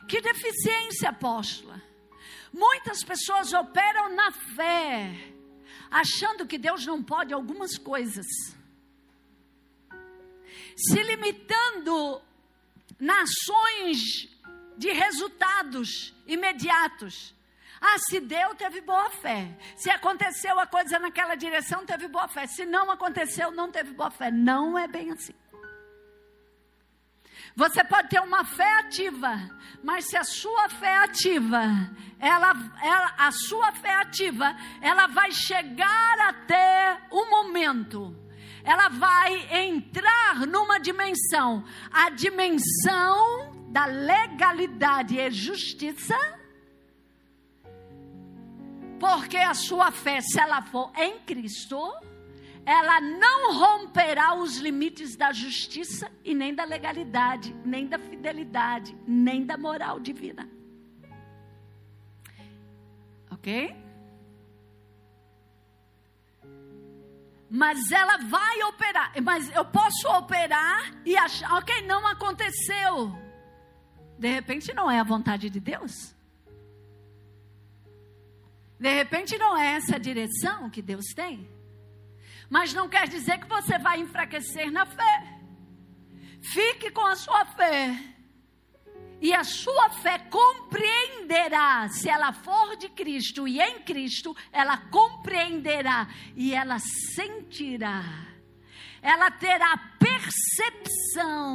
[0.08, 1.82] Que deficiência, apóstola?
[2.54, 5.34] Muitas pessoas operam na fé,
[5.90, 8.26] achando que Deus não pode algumas coisas,
[10.76, 12.22] se limitando
[13.00, 14.35] nas ações
[14.78, 17.36] de resultados imediatos.
[17.82, 19.58] Ah, se deu, teve boa fé.
[19.76, 22.48] Se aconteceu a coisa naquela direção, teve boa fé.
[22.48, 24.32] Se não aconteceu, não teve boa fé.
[24.32, 25.36] Não é bem assim.
[27.56, 29.50] Você pode ter uma fé ativa,
[29.82, 31.64] mas se a sua fé ativa,
[32.20, 38.14] ela, ela, a sua fé ativa, ela vai chegar até um momento,
[38.62, 46.16] ela vai entrar numa dimensão, a dimensão da legalidade e justiça,
[48.98, 51.78] porque a sua fé, se ela for em Cristo,
[52.66, 59.46] ela não romperá os limites da justiça e nem da legalidade, nem da fidelidade, nem
[59.46, 60.50] da moral divina.
[63.30, 63.76] Ok?
[67.50, 69.12] Mas ela vai operar.
[69.22, 73.25] Mas eu posso operar e achar, ok, não aconteceu.
[74.18, 76.16] De repente não é a vontade de Deus.
[78.80, 81.50] De repente não é essa a direção que Deus tem.
[82.50, 85.40] Mas não quer dizer que você vai enfraquecer na fé.
[86.42, 87.98] Fique com a sua fé.
[89.22, 96.08] E a sua fé compreenderá, se ela for de Cristo e em Cristo, ela compreenderá
[96.36, 96.78] e ela
[97.16, 98.04] sentirá.
[99.02, 101.46] Ela terá percepção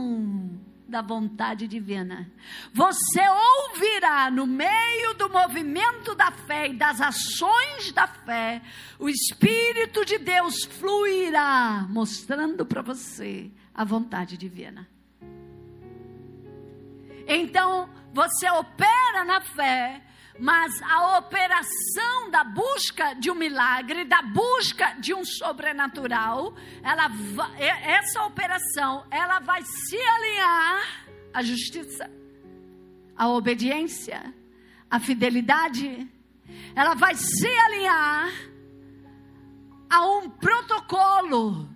[0.90, 2.30] da vontade divina.
[2.74, 8.60] Você ouvirá no meio do movimento da fé e das ações da fé,
[8.98, 14.88] o Espírito de Deus fluirá, mostrando para você a vontade divina.
[17.26, 20.02] Então, você opera na fé,
[20.40, 27.10] mas a operação da busca de um milagre, da busca de um sobrenatural, ela
[27.58, 32.10] essa operação, ela vai se alinhar à justiça,
[33.14, 34.34] à obediência,
[34.90, 36.08] à fidelidade.
[36.74, 38.30] Ela vai se alinhar
[39.90, 41.68] a um protocolo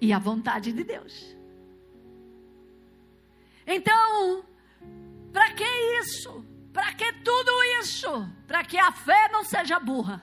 [0.00, 1.36] e à vontade de Deus.
[3.66, 4.44] Então,
[5.32, 5.64] para que
[6.00, 6.43] isso?
[6.74, 8.28] Para que tudo isso?
[8.48, 10.20] Para que a fé não seja burra.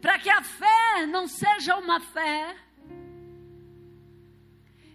[0.00, 2.56] Para que a fé não seja uma fé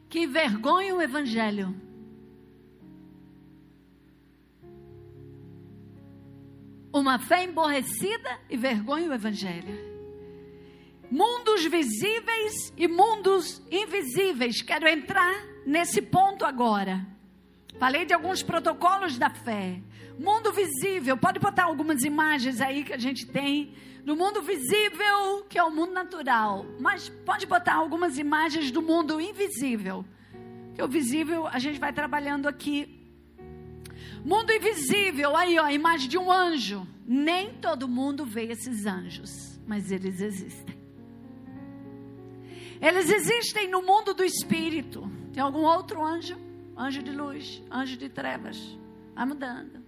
[0.10, 1.80] que envergonhe o Evangelho.
[6.92, 9.78] Uma fé emborrecida e vergonha o Evangelho.
[11.12, 14.64] Mundos visíveis e mundos invisíveis.
[14.64, 15.36] Quero entrar
[15.68, 17.11] nesse ponto agora.
[17.82, 19.82] Falei de alguns protocolos da fé.
[20.20, 23.74] Mundo visível, pode botar algumas imagens aí que a gente tem.
[24.06, 26.64] No mundo visível, que é o mundo natural.
[26.80, 30.06] Mas pode botar algumas imagens do mundo invisível.
[30.76, 33.04] Que o visível a gente vai trabalhando aqui.
[34.24, 36.86] Mundo invisível, aí ó, a imagem de um anjo.
[37.04, 40.78] Nem todo mundo vê esses anjos, mas eles existem.
[42.80, 45.12] Eles existem no mundo do espírito.
[45.34, 46.51] Tem algum outro anjo?
[46.82, 48.58] Anjo de luz, anjo de trevas.
[49.14, 49.84] Vai mudando.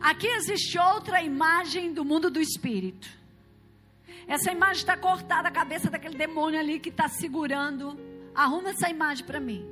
[0.00, 3.08] Aqui existe outra imagem do mundo do espírito.
[4.26, 7.98] Essa imagem está cortada a cabeça daquele demônio ali que está segurando.
[8.34, 9.66] Arruma essa imagem para mim.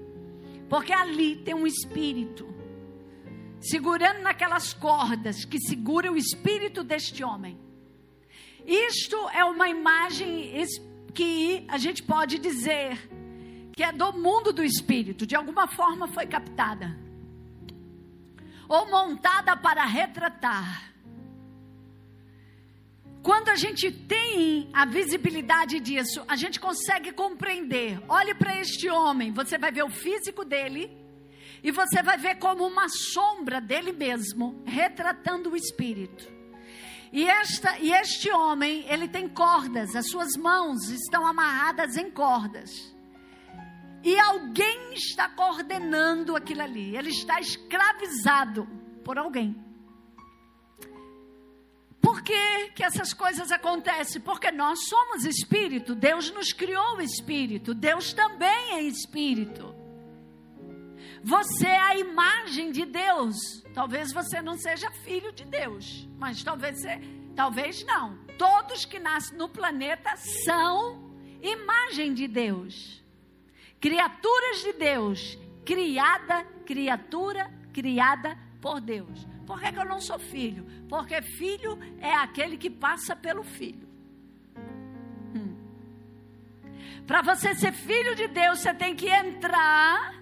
[0.69, 2.53] Porque ali tem um espírito
[3.61, 7.59] segurando naquelas cordas que segura o espírito deste homem.
[8.67, 10.53] Isto é uma imagem
[11.15, 12.99] que a gente pode dizer
[13.73, 16.99] que é do mundo do espírito, de alguma forma foi captada
[18.69, 20.93] ou montada para retratar.
[23.23, 28.03] Quando a gente tem a visibilidade disso, a gente consegue compreender.
[28.09, 30.91] Olhe para este homem, você vai ver o físico dele
[31.63, 36.27] e você vai ver como uma sombra dele mesmo, retratando o espírito.
[37.13, 42.93] E, esta, e este homem, ele tem cordas, as suas mãos estão amarradas em cordas.
[44.03, 46.97] E alguém está coordenando aquilo ali.
[46.97, 48.67] Ele está escravizado
[49.05, 49.57] por alguém.
[52.01, 54.21] Por que, que essas coisas acontecem?
[54.21, 59.73] Porque nós somos espírito, Deus nos criou espírito, Deus também é espírito.
[61.23, 63.37] Você é a imagem de Deus.
[63.73, 67.01] Talvez você não seja filho de Deus, mas talvez você,
[67.37, 68.19] talvez não.
[68.37, 73.02] Todos que nascem no planeta são imagem de Deus
[73.83, 79.27] criaturas de Deus, criada, criatura criada por Deus.
[79.45, 80.65] Por que, que eu não sou filho?
[80.89, 83.89] Porque filho é aquele que passa pelo filho.
[85.35, 85.57] Hum.
[87.09, 90.15] Para você ser filho de Deus, você tem que entrar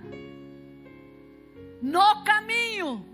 [1.83, 3.07] no caminho.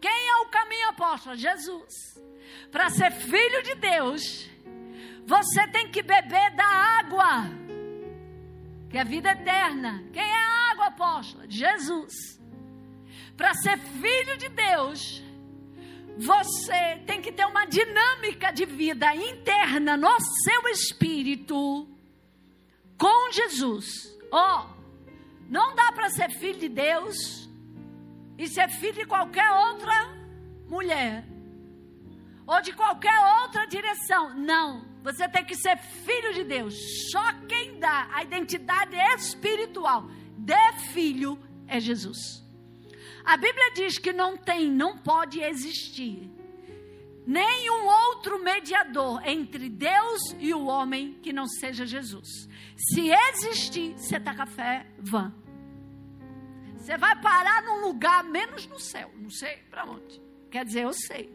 [0.00, 1.34] Quem é o caminho apóstolo?
[1.34, 2.22] Jesus.
[2.70, 4.48] Para ser filho de Deus,
[5.26, 7.67] você tem que beber da água
[8.90, 10.02] que é a vida eterna.
[10.12, 11.44] Quem é a água apóstola?
[11.48, 12.40] Jesus.
[13.36, 15.22] Para ser filho de Deus,
[16.16, 21.88] você tem que ter uma dinâmica de vida interna no seu espírito
[22.98, 23.86] com Jesus.
[24.32, 24.78] Ó, oh,
[25.48, 27.48] não dá para ser filho de Deus
[28.36, 29.92] e ser filho de qualquer outra
[30.66, 31.24] mulher
[32.46, 34.34] ou de qualquer outra direção.
[34.34, 34.84] Não.
[35.08, 36.74] Você tem que ser filho de Deus.
[37.10, 40.06] Só quem dá a identidade espiritual
[40.36, 42.44] de filho é Jesus.
[43.24, 46.30] A Bíblia diz que não tem, não pode existir
[47.26, 52.46] nenhum outro mediador entre Deus e o homem que não seja Jesus.
[52.76, 55.32] Se existir, você está com a fé vã.
[56.76, 60.20] Você vai parar num lugar menos no céu, não sei para onde.
[60.50, 61.34] Quer dizer, eu sei.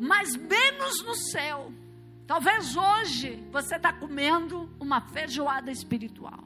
[0.00, 1.70] Mas menos no céu
[2.26, 6.44] Talvez hoje você está comendo uma feijoada espiritual.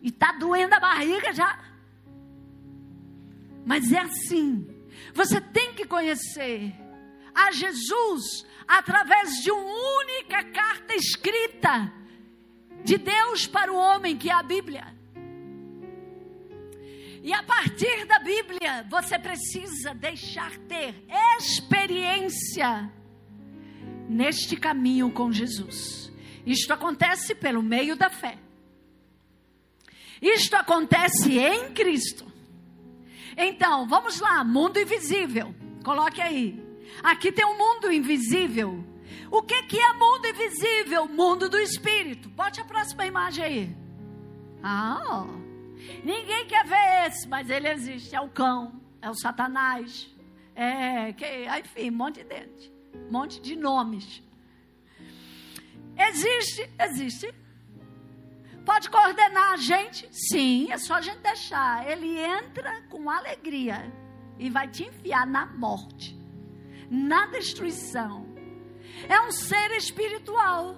[0.00, 1.58] E está doendo a barriga já.
[3.64, 4.66] Mas é assim.
[5.14, 6.74] Você tem que conhecer
[7.34, 11.92] a Jesus através de uma única carta escrita
[12.84, 14.92] de Deus para o homem, que é a Bíblia.
[17.22, 21.06] E a partir da Bíblia, você precisa deixar ter
[21.38, 22.90] experiência
[24.12, 26.12] neste caminho com Jesus.
[26.44, 28.38] Isto acontece pelo meio da fé.
[30.20, 32.30] Isto acontece em Cristo.
[33.36, 35.54] Então, vamos lá, mundo invisível.
[35.82, 36.62] Coloque aí.
[37.02, 38.84] Aqui tem um mundo invisível.
[39.30, 41.08] O que, que é mundo invisível?
[41.08, 42.28] Mundo do espírito.
[42.28, 43.76] Bote a próxima imagem aí.
[44.62, 45.26] Ah,
[46.04, 48.14] ninguém quer ver esse, mas ele existe.
[48.14, 50.08] É o cão, é o satanás,
[50.54, 51.24] é, que,
[51.58, 54.22] enfim, um monte de dente um monte de nomes.
[55.96, 57.34] Existe, existe.
[58.64, 60.08] Pode coordenar a gente?
[60.12, 61.88] Sim, é só a gente deixar.
[61.90, 63.92] Ele entra com alegria
[64.38, 66.16] e vai te enfiar na morte,
[66.90, 68.26] na destruição.
[69.08, 70.76] É um ser espiritual.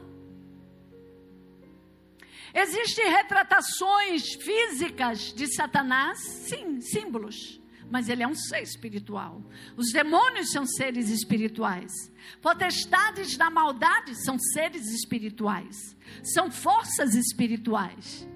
[2.55, 6.19] Existem retratações físicas de Satanás?
[6.21, 7.61] Sim, símbolos
[7.91, 9.43] mas ele é um ser espiritual.
[9.77, 11.93] Os demônios são seres espirituais.
[12.41, 15.97] Potestades da maldade são seres espirituais.
[16.23, 18.29] São forças espirituais.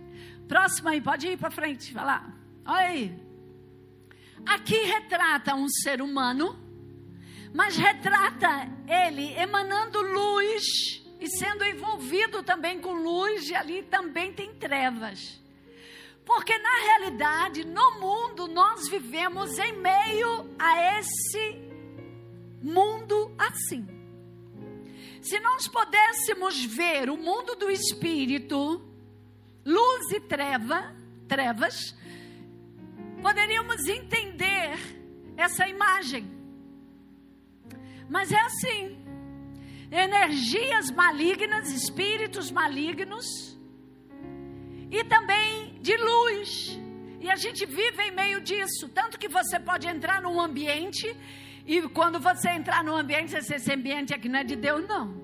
[0.47, 2.33] Próximo aí, pode ir para frente, vai lá.
[2.65, 3.29] Olha aí.
[4.47, 6.59] Aqui retrata um ser humano,
[7.53, 14.55] mas retrata ele emanando luz e sendo envolvido também com luz, e ali também tem
[14.55, 15.41] trevas.
[16.29, 21.59] Porque na realidade, no mundo, nós vivemos em meio a esse
[22.63, 23.89] mundo assim.
[25.23, 28.87] Se nós pudéssemos ver o mundo do espírito,
[29.65, 30.95] luz e treva,
[31.27, 31.97] trevas,
[33.23, 34.79] poderíamos entender
[35.35, 36.31] essa imagem.
[38.07, 39.03] Mas é assim:
[39.91, 43.58] energias malignas, espíritos malignos,
[44.91, 46.79] e também de luz.
[47.21, 48.89] E a gente vive em meio disso.
[48.89, 51.15] Tanto que você pode entrar num ambiente
[51.67, 55.15] e quando você entrar num ambiente, esse ambiente aqui não é de Deus, não.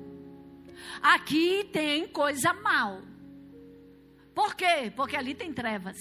[1.00, 3.00] Aqui tem coisa mal.
[4.34, 4.92] Por quê?
[4.94, 5.96] Porque ali tem trevas.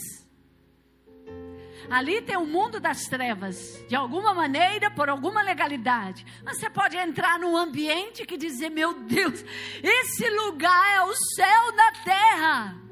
[1.90, 6.26] Ali tem o mundo das trevas, de alguma maneira, por alguma legalidade.
[6.44, 9.46] Você pode entrar num ambiente que dizer: Meu Deus,
[9.82, 12.83] esse lugar é o céu da terra.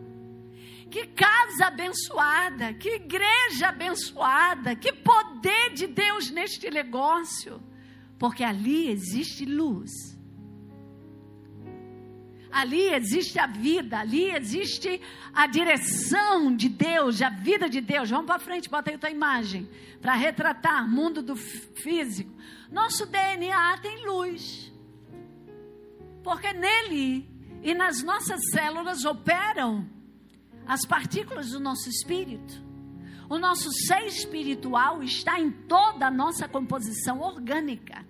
[0.92, 7.64] Que casa abençoada, que igreja abençoada, que poder de Deus neste negócio,
[8.20, 9.89] porque ali existe luz.
[12.52, 15.00] Ali existe a vida, ali existe
[15.34, 18.10] a direção de Deus, a vida de Deus.
[18.10, 19.70] Vamos para frente, bota aí a tua imagem,
[20.02, 22.36] para retratar mundo do físico.
[22.70, 24.74] Nosso DNA tem luz,
[26.22, 27.30] porque nele
[27.64, 30.01] e nas nossas células operam
[30.66, 32.62] as partículas do nosso espírito.
[33.30, 38.05] O nosso ser espiritual está em toda a nossa composição orgânica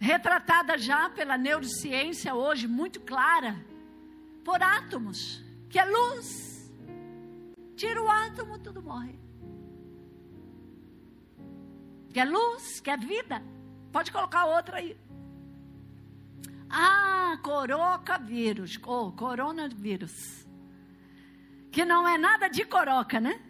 [0.00, 3.62] retratada já pela neurociência hoje, muito clara,
[4.42, 6.72] por átomos, que é luz.
[7.76, 9.18] Tira o átomo, tudo morre.
[12.12, 13.42] Que é luz, que é vida.
[13.92, 14.96] Pode colocar outra aí.
[16.70, 20.46] Ah, corocavírus, oh, coronavírus.
[21.70, 23.40] Que não é nada de coroca, né?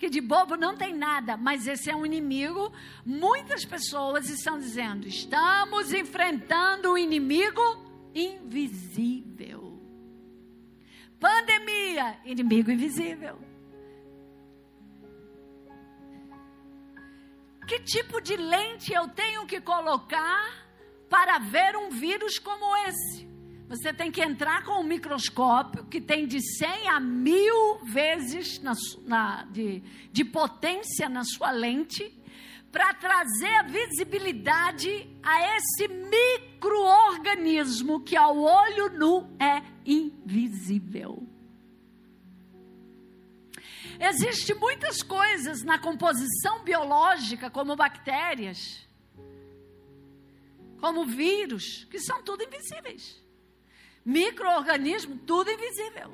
[0.00, 2.72] que de bobo não tem nada, mas esse é um inimigo.
[3.04, 7.60] Muitas pessoas estão dizendo: estamos enfrentando um inimigo
[8.14, 9.78] invisível.
[11.20, 13.38] Pandemia, inimigo invisível.
[17.68, 20.59] Que tipo de lente eu tenho que colocar
[21.10, 23.28] para ver um vírus como esse?
[23.68, 28.72] Você tem que entrar com um microscópio que tem de 100 a mil vezes na,
[29.04, 32.18] na, de, de potência na sua lente
[32.72, 41.22] para trazer a visibilidade a esse microorganismo que ao olho nu é invisível.
[44.00, 48.88] Existem muitas coisas na composição biológica, como bactérias,
[50.80, 53.22] como vírus, que são tudo invisíveis.
[54.04, 56.10] Microorganismo, tudo invisível.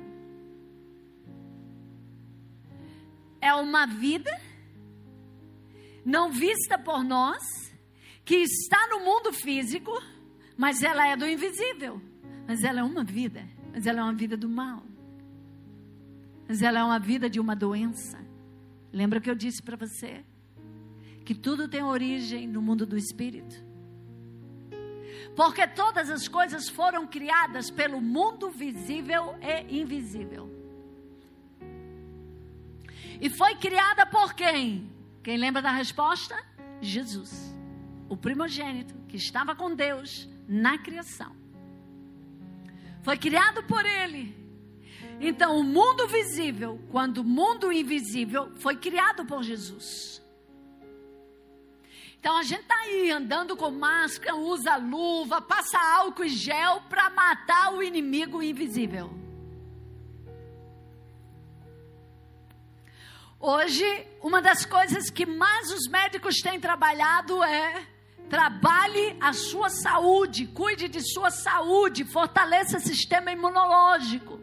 [3.39, 4.31] É uma vida
[6.07, 7.43] não vista por nós,
[8.23, 9.91] que está no mundo físico,
[10.55, 12.01] mas ela é do invisível.
[12.47, 14.83] Mas ela é uma vida, mas ela é uma vida do mal.
[16.47, 18.17] Mas ela é uma vida de uma doença.
[18.91, 20.23] Lembra que eu disse para você
[21.25, 23.66] que tudo tem origem no mundo do espírito?
[25.35, 30.49] Porque todas as coisas foram criadas pelo mundo visível e invisível.
[33.19, 34.91] E foi criada por quem?
[35.23, 36.35] Quem lembra da resposta?
[36.79, 37.55] Jesus,
[38.07, 41.35] o primogênito que estava com Deus na criação.
[43.01, 44.35] Foi criado por ele.
[45.19, 50.21] Então, o mundo visível, quando o mundo invisível, foi criado por Jesus.
[52.19, 57.09] Então a gente está aí andando com máscara, usa luva, passa álcool e gel para
[57.09, 59.11] matar o inimigo invisível.
[63.39, 63.85] Hoje,
[64.21, 67.85] uma das coisas que mais os médicos têm trabalhado é
[68.27, 74.41] trabalhe a sua saúde, cuide de sua saúde, fortaleça o sistema imunológico.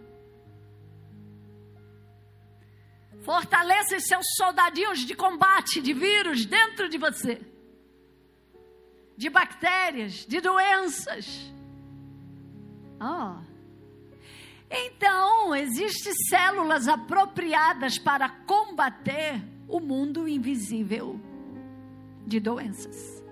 [3.23, 7.54] Fortaleça os seus soldadinhos de combate de vírus dentro de você
[9.17, 11.53] de bactérias, de doenças.
[13.01, 13.37] Oh.
[14.71, 21.21] Então, existem células apropriadas para combater o mundo invisível
[22.27, 23.23] de doenças.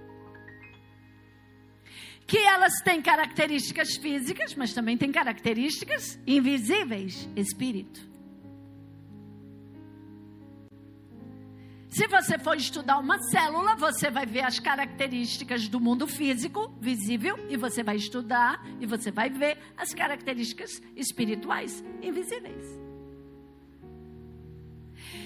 [2.26, 8.11] Que elas têm características físicas, mas também têm características invisíveis, espírito.
[11.92, 17.36] Se você for estudar uma célula, você vai ver as características do mundo físico, visível,
[17.50, 22.64] e você vai estudar e você vai ver as características espirituais, invisíveis.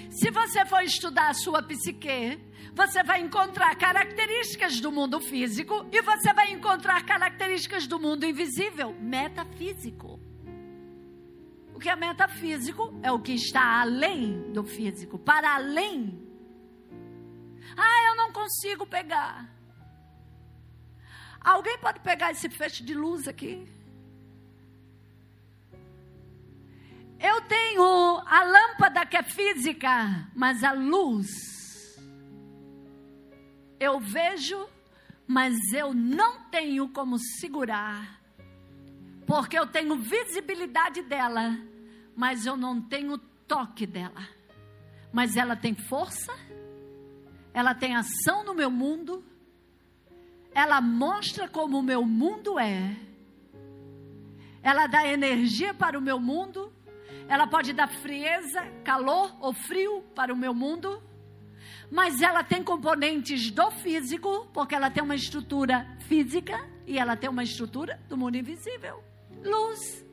[0.09, 2.37] Se você for estudar a sua psique,
[2.73, 8.93] você vai encontrar características do mundo físico e você vai encontrar características do mundo invisível,
[8.99, 10.19] metafísico.
[11.73, 16.26] O que é metafísico é o que está além do físico, para além
[17.77, 19.47] ah, eu não consigo pegar.
[21.39, 23.67] Alguém pode pegar esse feixe de luz aqui?
[27.19, 31.27] Eu tenho a lâmpada que é física, mas a luz
[33.79, 34.67] eu vejo
[35.27, 38.21] mas eu não tenho como segurar,
[39.25, 41.59] porque eu tenho visibilidade dela,
[42.15, 44.25] mas eu não tenho toque dela.
[45.11, 46.33] Mas ela tem força,
[47.57, 49.25] ela tem ação no meu mundo,
[50.53, 52.95] ela mostra como o meu mundo é,
[54.61, 56.71] ela dá energia para o meu mundo,
[57.27, 61.01] ela pode dar frieza, calor ou frio para o meu mundo.
[61.89, 67.27] Mas ela tem componentes do físico, porque ela tem uma estrutura física e ela tem
[67.27, 69.03] uma estrutura do mundo invisível.
[69.43, 70.05] Luz.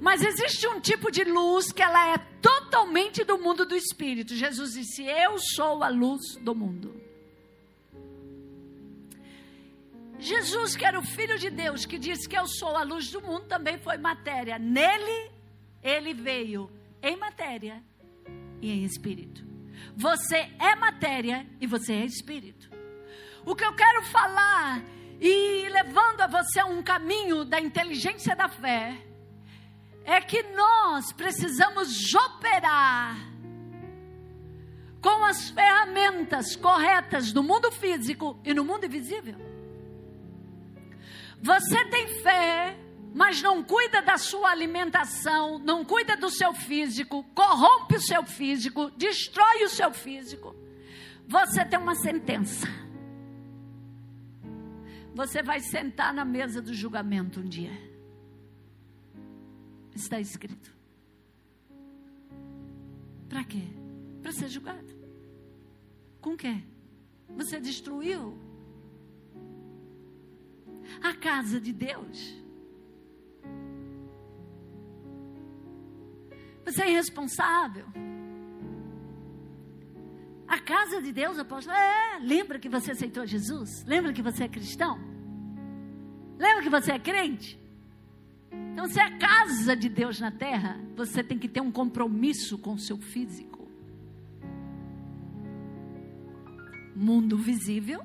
[0.00, 4.34] Mas existe um tipo de luz que ela é totalmente do mundo do espírito.
[4.34, 7.00] Jesus disse: Eu sou a luz do mundo.
[10.18, 13.20] Jesus, que era o Filho de Deus, que disse que eu sou a luz do
[13.20, 14.56] mundo, também foi matéria.
[14.56, 15.32] Nele,
[15.82, 16.70] ele veio
[17.02, 17.82] em matéria
[18.60, 19.44] e em espírito.
[19.96, 22.70] Você é matéria e você é espírito.
[23.44, 24.84] O que eu quero falar
[25.20, 28.96] e levando a você a um caminho da inteligência da fé
[30.04, 33.16] é que nós precisamos operar
[35.00, 39.36] com as ferramentas corretas no mundo físico e no mundo invisível.
[41.40, 42.78] Você tem fé
[43.14, 48.90] mas não cuida da sua alimentação, não cuida do seu físico, corrompe o seu físico,
[48.92, 50.56] destrói o seu físico,
[51.26, 52.66] você tem uma sentença.
[55.14, 57.91] Você vai sentar na mesa do julgamento um dia.
[59.94, 60.72] Está escrito.
[63.28, 63.62] Para quê?
[64.20, 64.92] Para ser julgado.
[66.20, 66.62] Com quê?
[67.36, 68.38] Você destruiu
[71.02, 72.42] a casa de Deus.
[76.64, 77.86] Você é irresponsável.
[80.46, 82.18] A casa de Deus, apóstolo, é.
[82.20, 83.84] Lembra que você aceitou Jesus?
[83.84, 84.98] Lembra que você é cristão?
[86.38, 87.61] Lembra que você é crente?
[88.72, 92.58] Então, se é a casa de Deus na terra, você tem que ter um compromisso
[92.58, 93.68] com o seu físico.
[96.94, 98.02] Mundo visível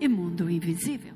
[0.00, 1.14] e mundo invisível.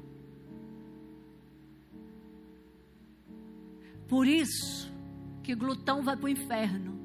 [4.09, 4.93] Por isso,
[5.43, 7.01] que glutão vai para o inferno.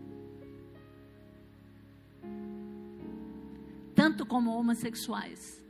[3.96, 5.64] Tanto como homossexuais,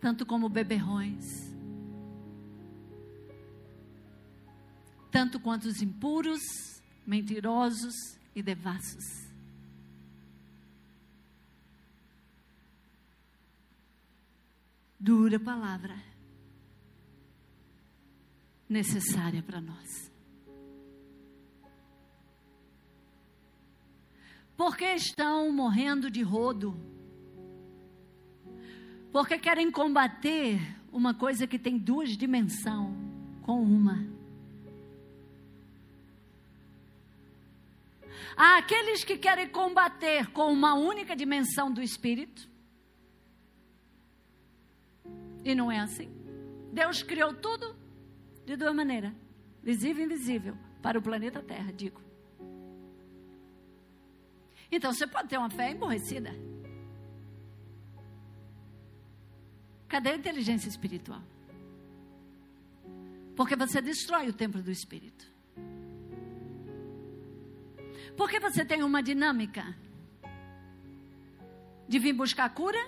[0.00, 1.55] tanto como beberrões,
[5.16, 6.42] tanto quanto os impuros,
[7.06, 7.94] mentirosos
[8.34, 9.02] e devassos.
[15.00, 15.96] Dura palavra
[18.68, 20.12] necessária para nós.
[24.54, 26.78] Porque estão morrendo de rodo?
[29.10, 30.60] Porque querem combater
[30.92, 32.94] uma coisa que tem duas dimensões
[33.40, 34.15] com uma.
[38.34, 42.48] Há aqueles que querem combater com uma única dimensão do espírito.
[45.44, 46.10] E não é assim.
[46.72, 47.76] Deus criou tudo
[48.44, 49.12] de duas maneiras:
[49.62, 52.00] visível e invisível, para o planeta Terra, digo.
[54.70, 56.34] Então você pode ter uma fé emborrecida.
[59.88, 61.22] Cadê a inteligência espiritual?
[63.36, 65.35] Porque você destrói o templo do espírito.
[68.16, 69.76] Porque você tem uma dinâmica
[71.88, 72.78] de vir buscar cura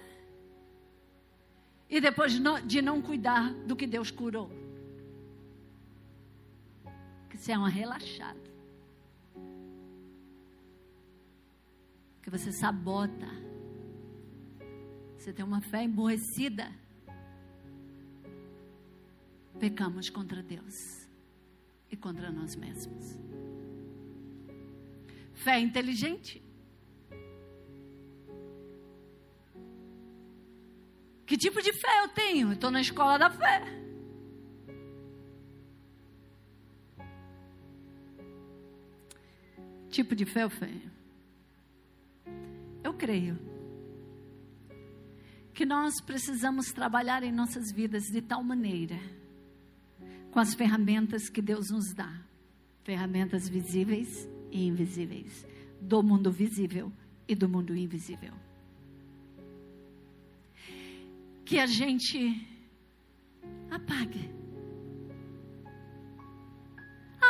[1.88, 4.50] e depois de não cuidar do que Deus curou
[7.38, 8.38] você é uma relaxada.
[12.20, 13.26] Que você sabota.
[15.16, 16.70] Você tem uma fé emborrecida.
[19.58, 21.08] Pecamos contra Deus
[21.90, 23.18] e contra nós mesmos.
[25.38, 26.42] Fé inteligente.
[31.26, 32.52] Que tipo de fé eu tenho?
[32.52, 33.62] estou na escola da fé.
[39.90, 40.92] tipo de fé eu tenho?
[42.84, 43.36] Eu creio
[45.52, 48.96] que nós precisamos trabalhar em nossas vidas de tal maneira,
[50.30, 52.22] com as ferramentas que Deus nos dá
[52.84, 55.46] ferramentas visíveis e invisíveis
[55.80, 56.92] do mundo visível
[57.26, 58.32] e do mundo invisível.
[61.44, 62.46] Que a gente
[63.70, 64.38] apague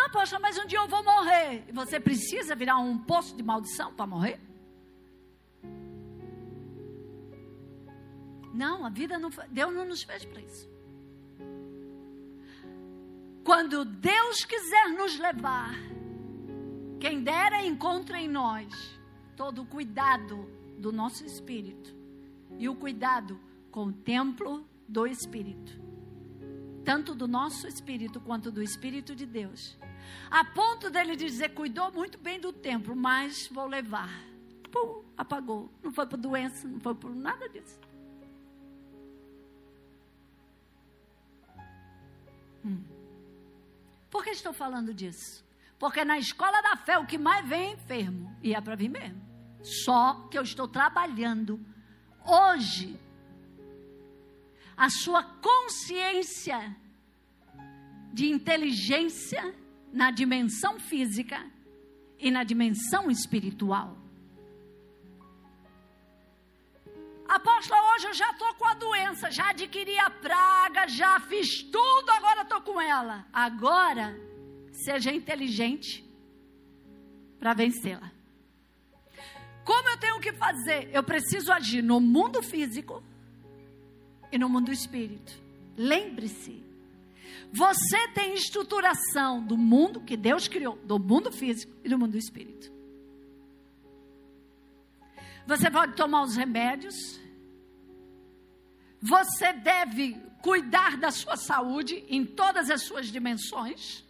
[0.09, 1.65] ah, poxa, mas um dia eu vou morrer.
[1.73, 4.41] Você precisa virar um poço de maldição para morrer?
[8.55, 10.69] Não, a vida não Deus não nos fez para isso.
[13.45, 15.75] Quando Deus quiser nos levar,
[17.01, 18.99] quem dera encontra em nós
[19.37, 21.95] todo o cuidado do nosso espírito
[22.59, 23.39] e o cuidado
[23.71, 25.81] com o templo do espírito,
[26.85, 29.79] tanto do nosso espírito quanto do espírito de Deus.
[30.31, 34.11] A ponto dele dizer: cuidou muito bem do templo, mas vou levar.
[34.73, 35.71] Pum, apagou.
[35.83, 37.79] Não foi por doença, não foi por nada disso.
[42.65, 42.83] Hum.
[44.11, 45.48] Por que estou falando disso?
[45.79, 48.37] Porque na escola da fé o que mais vem é enfermo.
[48.43, 49.23] E é para vir mesmo.
[49.63, 51.61] Só que eu estou trabalhando
[52.25, 52.99] hoje
[54.77, 56.77] a sua consciência
[58.13, 59.55] de inteligência
[59.93, 61.45] na dimensão física
[62.19, 63.97] e na dimensão espiritual.
[67.29, 72.11] Apóstola, hoje eu já estou com a doença, já adquiri a praga, já fiz tudo,
[72.11, 73.27] agora estou com ela.
[73.33, 74.19] Agora,
[74.85, 76.05] seja inteligente
[77.39, 78.11] para vencê-la.
[79.65, 80.89] Como eu tenho que fazer?
[80.93, 83.03] Eu preciso agir no mundo físico
[84.33, 85.33] e no mundo espírito.
[85.77, 86.63] Lembre-se,
[87.53, 92.73] você tem estruturação do mundo que Deus criou, do mundo físico e do mundo espírito.
[95.47, 96.95] Você pode tomar os remédios.
[99.01, 104.05] Você deve cuidar da sua saúde em todas as suas dimensões.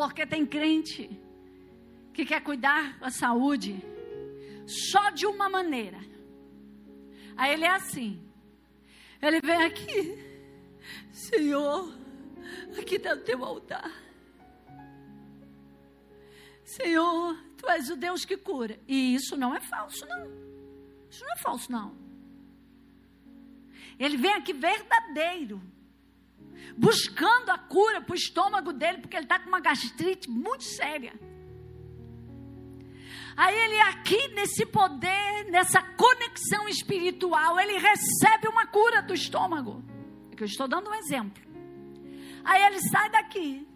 [0.00, 1.10] Porque tem crente
[2.14, 3.84] que quer cuidar da saúde
[4.66, 5.98] só de uma maneira.
[7.36, 8.18] Aí ele é assim.
[9.20, 10.18] Ele vem aqui,
[11.12, 11.94] Senhor,
[12.78, 13.92] aqui está o teu altar.
[16.64, 18.80] Senhor, tu és o Deus que cura.
[18.88, 20.30] E isso não é falso, não.
[21.10, 21.94] Isso não é falso, não.
[23.98, 25.60] Ele vem aqui verdadeiro,
[26.76, 31.12] buscando a cura para o estômago dele, porque ele está com uma gastrite muito séria.
[33.36, 39.82] Aí ele aqui nesse poder, nessa conexão espiritual, ele recebe uma cura do estômago.
[40.30, 41.42] É que eu estou dando um exemplo.
[42.44, 43.66] Aí ele sai daqui,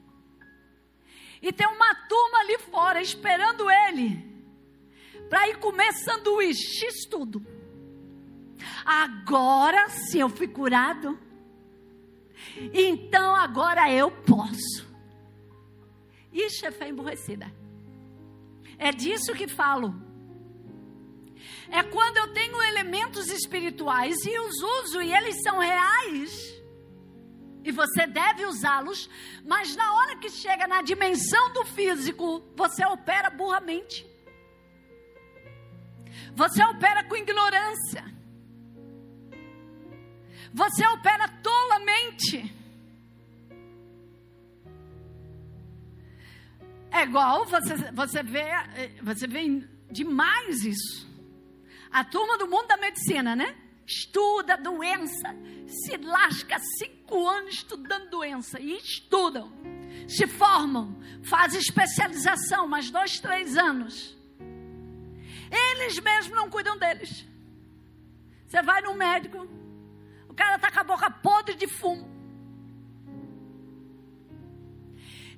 [1.44, 4.32] e tem uma turma ali fora esperando ele
[5.28, 7.44] para ir comer sanduíche, X tudo.
[8.82, 11.18] Agora, se eu fui curado,
[12.72, 14.86] então agora eu posso.
[16.32, 16.88] Ixi, é fé.
[18.78, 19.94] É disso que falo.
[21.70, 26.54] É quando eu tenho elementos espirituais e os uso e eles são reais
[27.64, 29.08] e você deve usá-los,
[29.44, 34.06] mas na hora que chega na dimensão do físico, você opera burramente.
[36.34, 38.04] Você opera com ignorância.
[40.54, 42.54] Você opera tolamente.
[46.90, 48.46] É igual você, você vê,
[49.02, 51.12] você vê demais isso.
[51.90, 53.54] A turma do mundo da medicina, né?
[53.86, 55.36] estuda doença,
[55.66, 59.52] se lasca cinco anos estudando doença e estudam,
[60.08, 64.16] se formam, fazem especialização, mais dois, três anos.
[65.50, 67.26] Eles mesmos não cuidam deles.
[68.46, 69.46] Você vai no médico,
[70.34, 72.12] o cara está com a boca podre de fumo.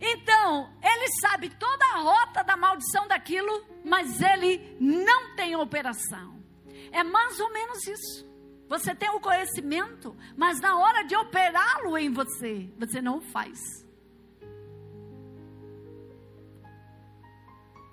[0.01, 6.43] Então, ele sabe toda a rota da maldição daquilo, mas ele não tem operação.
[6.91, 8.27] É mais ou menos isso.
[8.69, 13.59] Você tem o conhecimento, mas na hora de operá-lo em você, você não faz.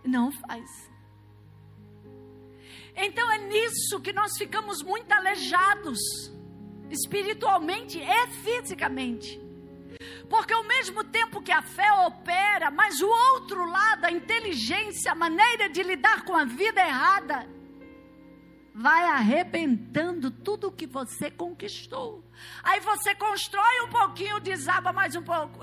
[0.05, 0.69] Não faz.
[2.95, 5.99] Então é nisso que nós ficamos muito aleijados,
[6.93, 9.41] espiritualmente e fisicamente.
[10.29, 15.15] Porque ao mesmo tempo que a fé opera, mas o outro lado, a inteligência, a
[15.15, 17.47] maneira de lidar com a vida errada,
[18.73, 22.23] vai arrebentando tudo que você conquistou.
[22.63, 25.59] Aí você constrói um pouquinho, desaba mais um pouco,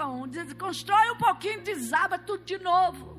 [0.58, 3.18] constrói um pouquinho, desaba tudo de novo.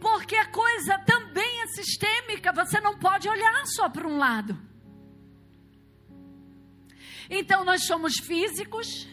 [0.00, 4.69] Porque a coisa também é sistêmica, você não pode olhar só para um lado.
[7.30, 9.08] Então nós somos físicos,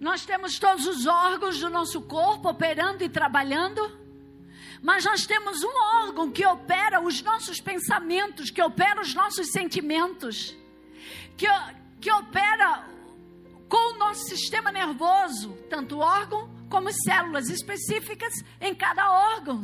[0.00, 4.00] nós temos todos os órgãos do nosso corpo operando e trabalhando.
[4.82, 10.56] Mas nós temos um órgão que opera os nossos pensamentos, que opera os nossos sentimentos,
[11.36, 11.46] que,
[12.00, 12.84] que opera
[13.68, 19.62] com o nosso sistema nervoso, tanto órgão como células específicas em cada órgão.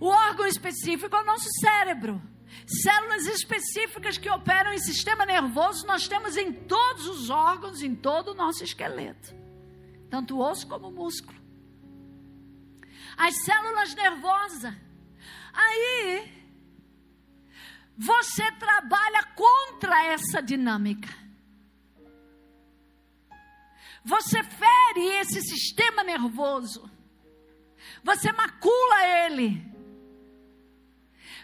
[0.00, 2.20] O órgão específico é o nosso cérebro.
[2.66, 8.28] Células específicas que operam em sistema nervoso nós temos em todos os órgãos, em todo
[8.28, 9.34] o nosso esqueleto,
[10.08, 11.40] tanto osso como músculo.
[13.16, 14.74] As células nervosas.
[15.52, 16.42] Aí
[17.96, 21.08] você trabalha contra essa dinâmica.
[24.04, 26.90] Você fere esse sistema nervoso.
[28.02, 29.71] Você macula ele.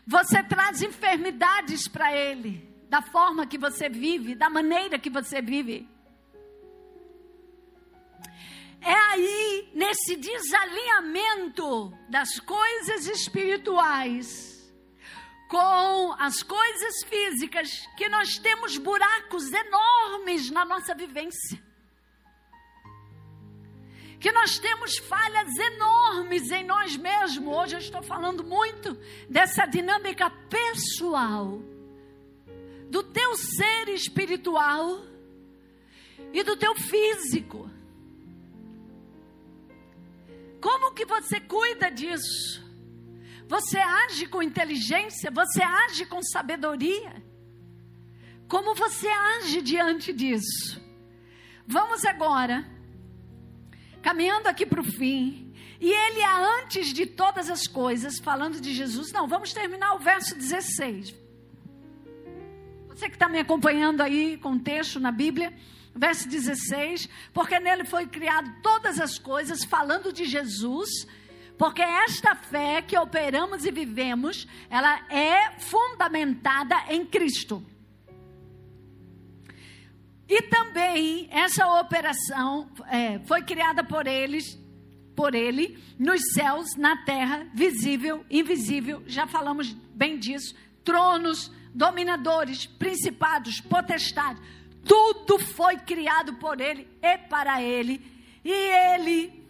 [0.09, 5.87] Você traz enfermidades para ele, da forma que você vive, da maneira que você vive.
[8.81, 14.73] É aí, nesse desalinhamento das coisas espirituais
[15.51, 21.68] com as coisas físicas, que nós temos buracos enormes na nossa vivência
[24.21, 27.55] que nós temos falhas enormes em nós mesmos.
[27.55, 28.99] Hoje eu estou falando muito
[29.29, 31.61] dessa dinâmica pessoal,
[32.91, 35.03] do teu ser espiritual
[36.33, 37.71] e do teu físico.
[40.61, 42.67] Como que você cuida disso?
[43.47, 45.31] Você age com inteligência?
[45.31, 47.23] Você age com sabedoria?
[48.49, 50.83] Como você age diante disso?
[51.67, 52.78] Vamos agora
[54.03, 55.53] caminhando aqui para o fim.
[55.81, 59.13] E ele é antes de todas as coisas, falando de Jesus.
[59.13, 61.15] Não, vamos terminar o verso 16.
[62.89, 65.55] Você que está me acompanhando aí com o texto na Bíblia,
[65.95, 71.07] verso 16, porque nele foi criado todas as coisas, falando de Jesus,
[71.57, 77.65] porque esta fé que operamos e vivemos, ela é fundamentada em Cristo.
[80.29, 84.59] E também essa operação é, foi criada por eles,
[85.17, 90.55] por ele, nos céus, na terra, visível, invisível, já falamos bem disso,
[90.85, 94.43] tronos, dominadores, principados, potestades,
[94.85, 98.01] tudo foi criado por ele e para ele,
[98.45, 99.45] e ele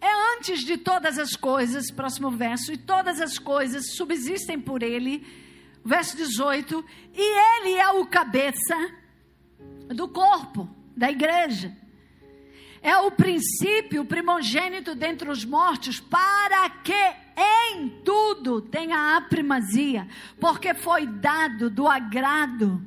[0.00, 5.24] é antes de todas as coisas, próximo verso, e todas as coisas subsistem por ele,
[5.84, 7.20] verso 18, e
[7.58, 9.01] ele é o cabeça
[9.88, 11.76] do corpo, da igreja.
[12.82, 20.08] É o princípio primogênito dentre os mortos, para que em tudo tenha a primazia,
[20.40, 22.84] porque foi dado do agrado,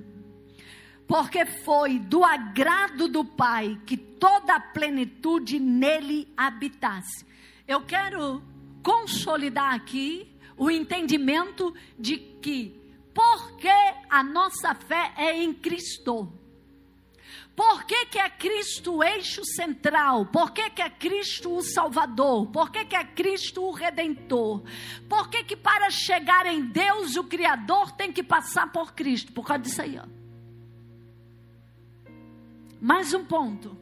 [1.07, 7.25] porque foi do agrado do Pai que toda a plenitude nele habitasse.
[7.65, 8.43] Eu quero
[8.83, 12.79] consolidar aqui o entendimento de que,
[13.13, 13.71] porque
[14.09, 16.31] a nossa fé é em Cristo,
[17.55, 20.25] por que, que é Cristo o eixo central?
[20.25, 22.47] Por que, que é Cristo o Salvador?
[22.47, 24.61] Por que, que é Cristo o Redentor?
[25.07, 29.31] Por que, que para chegar em Deus, o Criador tem que passar por Cristo?
[29.31, 30.05] Por causa disso aí, ó.
[32.81, 33.77] Mais um ponto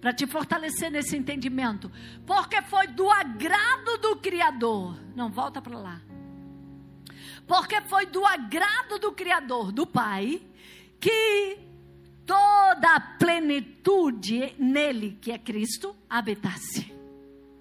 [0.00, 1.90] para te fortalecer nesse entendimento.
[2.26, 4.98] Porque foi do agrado do Criador.
[5.14, 6.02] Não, volta para lá.
[7.46, 10.42] Porque foi do agrado do Criador, do Pai,
[10.98, 11.71] que
[12.26, 16.92] toda a plenitude nele, que é Cristo, habitasse.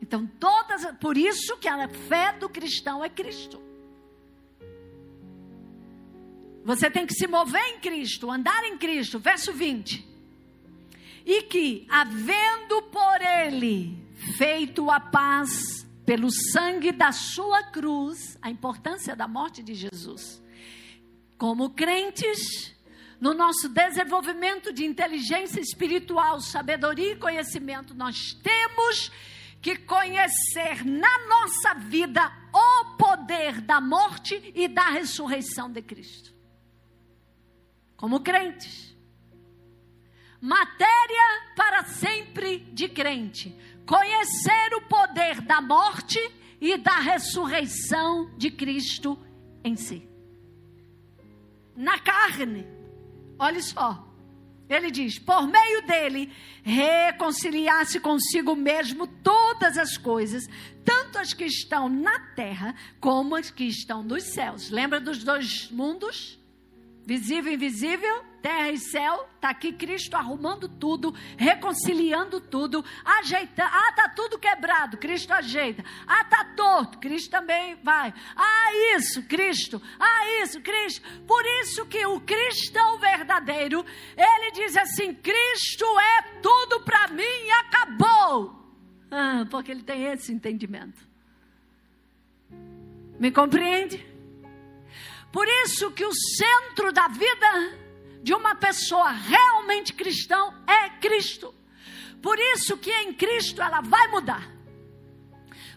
[0.01, 3.61] Então, todas, por isso que a fé do cristão é Cristo.
[6.63, 10.07] Você tem que se mover em Cristo, andar em Cristo, verso 20.
[11.25, 13.97] E que, havendo por ele
[14.37, 20.41] feito a paz pelo sangue da sua cruz, a importância da morte de Jesus,
[21.37, 22.75] como crentes,
[23.21, 29.11] no nosso desenvolvimento de inteligência espiritual, sabedoria e conhecimento, nós temos
[29.61, 32.19] que conhecer na nossa vida
[32.51, 36.33] o poder da morte e da ressurreição de Cristo.
[37.95, 38.97] Como crentes.
[40.41, 43.55] Matéria para sempre de crente.
[43.85, 46.19] Conhecer o poder da morte
[46.59, 49.15] e da ressurreição de Cristo
[49.63, 50.09] em si.
[51.75, 52.80] Na carne
[53.41, 54.07] Olha só.
[54.69, 56.31] Ele diz: por meio dele,
[56.63, 60.47] reconciliar-se consigo mesmo todas as coisas,
[60.85, 64.69] tanto as que estão na terra como as que estão nos céus.
[64.69, 66.39] Lembra dos dois mundos?
[67.05, 68.31] Visível invisível?
[68.41, 73.69] terra e céu, está aqui Cristo arrumando tudo, reconciliando tudo, ajeitando.
[73.71, 75.83] Ah, está tudo quebrado, Cristo ajeita.
[76.07, 78.13] Ah, está torto, Cristo também vai.
[78.35, 79.81] Ah, isso, Cristo.
[79.99, 81.01] Ah, isso, Cristo.
[81.27, 83.85] Por isso que o cristão verdadeiro,
[84.17, 88.59] ele diz assim: Cristo é tudo para mim e acabou.
[89.11, 91.09] Ah, porque ele tem esse entendimento.
[93.19, 94.10] Me compreende?
[95.31, 97.77] Por isso que o centro da vida
[98.21, 101.53] de uma pessoa realmente cristão é Cristo.
[102.21, 104.51] Por isso que em Cristo ela vai mudar.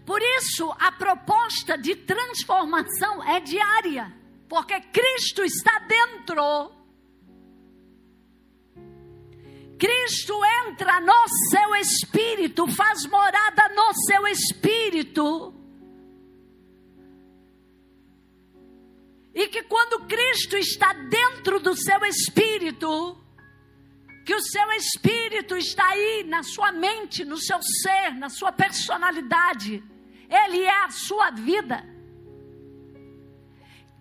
[0.05, 4.12] Por isso a proposta de transformação é diária,
[4.48, 6.72] porque Cristo está dentro.
[9.78, 10.34] Cristo
[10.66, 15.55] entra no seu espírito, faz morada no seu espírito.
[19.35, 23.18] E que quando Cristo está dentro do seu espírito,
[24.24, 29.82] que o seu espírito está aí na sua mente, no seu ser, na sua personalidade,
[30.30, 31.85] ele é a sua vida.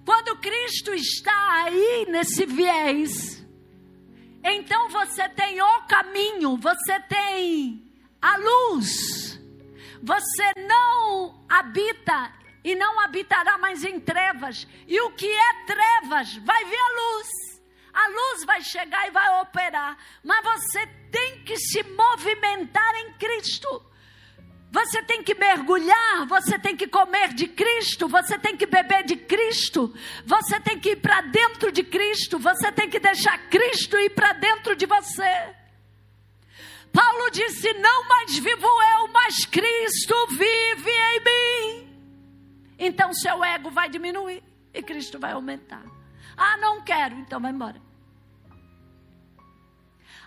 [0.05, 3.43] Quando Cristo está aí nesse viés,
[4.43, 7.83] então você tem o caminho, você tem
[8.21, 9.39] a luz.
[10.01, 14.67] Você não habita e não habitará mais em trevas.
[14.87, 17.27] E o que é trevas vai ver a luz.
[17.93, 19.97] A luz vai chegar e vai operar.
[20.23, 23.85] Mas você tem que se movimentar em Cristo.
[24.71, 29.15] Você tem que mergulhar, você tem que comer de Cristo, você tem que beber de
[29.15, 29.93] Cristo,
[30.25, 34.33] você tem que ir para dentro de Cristo, você tem que deixar Cristo ir para
[34.33, 35.53] dentro de você.
[36.91, 41.82] Paulo disse: Não mais vivo eu, mas Cristo vive em mim.
[42.77, 44.43] Então seu ego vai diminuir
[44.73, 45.83] e Cristo vai aumentar.
[46.35, 47.81] Ah, não quero, então vai embora.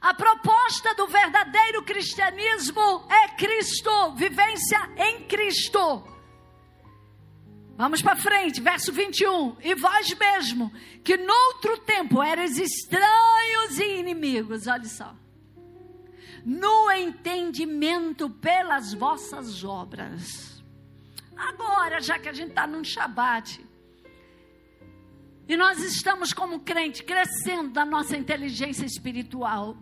[0.00, 6.04] A proposta do verdadeiro cristianismo é Cristo, vivência em Cristo.
[7.76, 9.56] Vamos para frente, verso 21.
[9.62, 10.72] E vós mesmo,
[11.02, 15.14] que noutro tempo eres estranhos e inimigos, olha só.
[16.44, 20.55] No entendimento pelas vossas obras
[21.36, 23.64] Agora, já que a gente está num Shabat,
[25.48, 29.76] e nós estamos como crente crescendo da nossa inteligência espiritual,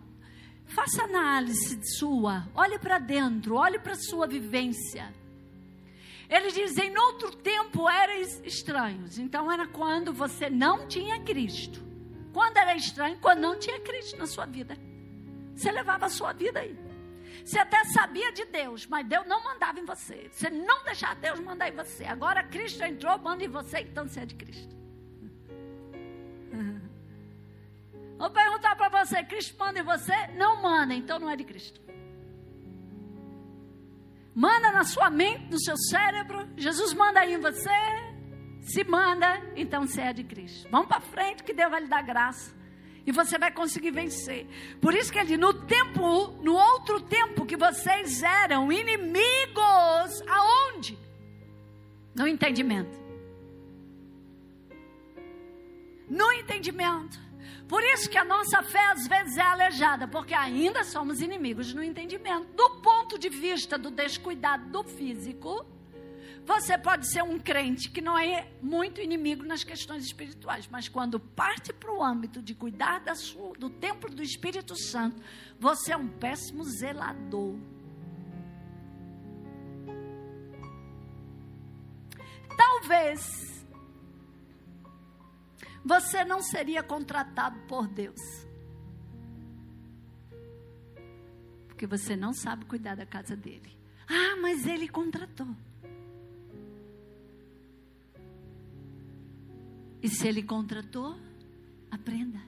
[0.65, 5.13] faça análise sua, olhe para dentro, olhe para a sua vivência.
[6.29, 9.17] Ele diz: em outro tempo eram estranhos.
[9.17, 11.83] Então era quando você não tinha Cristo.
[12.33, 13.17] Quando era estranho?
[13.21, 14.77] Quando não tinha Cristo na sua vida.
[15.55, 16.77] Você levava a sua vida aí.
[17.43, 20.29] Você até sabia de Deus, mas Deus não mandava em você.
[20.31, 22.05] Você não deixava Deus mandar em você.
[22.05, 24.75] Agora Cristo entrou, manda em você, então você é de Cristo.
[28.17, 30.27] Vou perguntar para você: Cristo manda em você?
[30.35, 31.81] Não manda, então não é de Cristo.
[34.33, 36.47] Manda na sua mente, no seu cérebro.
[36.57, 37.69] Jesus manda em você.
[38.61, 40.67] Se manda, então você é de Cristo.
[40.71, 42.64] Vamos para frente, que Deus vai lhe dar graça
[43.05, 44.47] e você vai conseguir vencer.
[44.81, 50.97] Por isso que ele no tempo, no outro tempo que vocês eram inimigos, aonde?
[52.15, 52.97] No entendimento.
[56.09, 57.19] No entendimento.
[57.67, 61.83] Por isso que a nossa fé às vezes é aleijada, porque ainda somos inimigos no
[61.83, 62.47] entendimento.
[62.55, 65.65] Do ponto de vista do descuidado do físico,
[66.45, 71.19] você pode ser um crente que não é muito inimigo nas questões espirituais, mas quando
[71.19, 75.19] parte para o âmbito de cuidar sua, do templo do Espírito Santo,
[75.59, 77.55] você é um péssimo zelador.
[82.55, 83.65] Talvez
[85.83, 88.21] você não seria contratado por Deus.
[91.67, 93.75] Porque você não sabe cuidar da casa dele.
[94.07, 95.55] Ah, mas ele contratou.
[100.01, 101.17] E se ele contratou,
[101.89, 102.39] aprenda.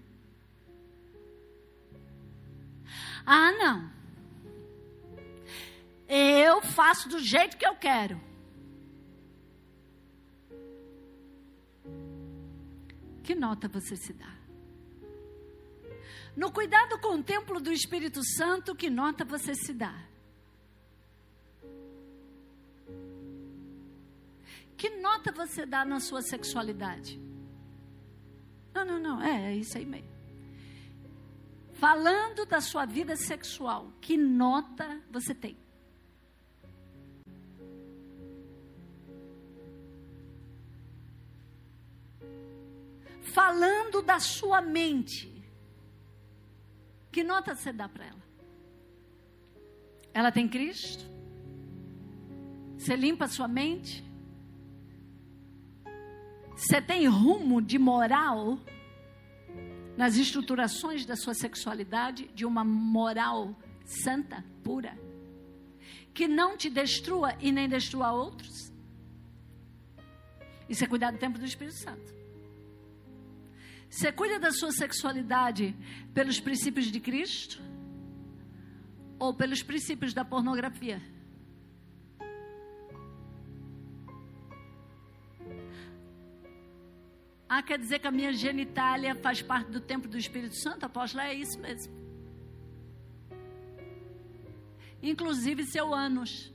[3.26, 3.92] Ah, não.
[6.08, 8.22] Eu faço do jeito que eu quero.
[13.24, 14.34] Que nota você se dá?
[16.34, 20.08] No cuidado com o templo do Espírito Santo, que nota você se dá?
[24.78, 27.27] Que nota você dá na sua sexualidade?
[28.78, 30.08] Não, não, não, é, é isso aí mesmo.
[31.74, 35.58] Falando da sua vida sexual, que nota você tem?
[43.34, 45.44] Falando da sua mente,
[47.12, 48.24] que nota você dá para ela?
[50.14, 51.04] Ela tem Cristo?
[52.78, 54.07] Você limpa a sua mente?
[56.58, 58.60] Você tem rumo de moral
[59.96, 63.56] nas estruturações da sua sexualidade, de uma moral
[63.86, 64.98] santa, pura,
[66.16, 68.74] que não te destrua e nem destrua outros?
[70.68, 72.12] Isso é cuidar do tempo do Espírito Santo.
[73.88, 75.76] Você cuida da sua sexualidade
[76.12, 77.62] pelos princípios de Cristo
[79.20, 81.00] ou pelos princípios da pornografia?
[87.50, 90.86] Ah, quer dizer que a minha genitália faz parte do tempo do Espírito Santo?
[90.86, 91.94] Apóstolo, é isso mesmo.
[95.02, 96.54] Inclusive seu ânus.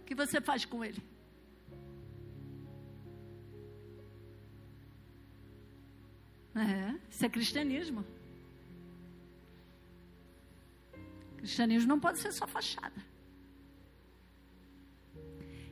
[0.00, 1.02] O que você faz com ele?
[6.54, 8.04] É, isso é cristianismo.
[11.38, 13.02] Cristianismo não pode ser só fachada.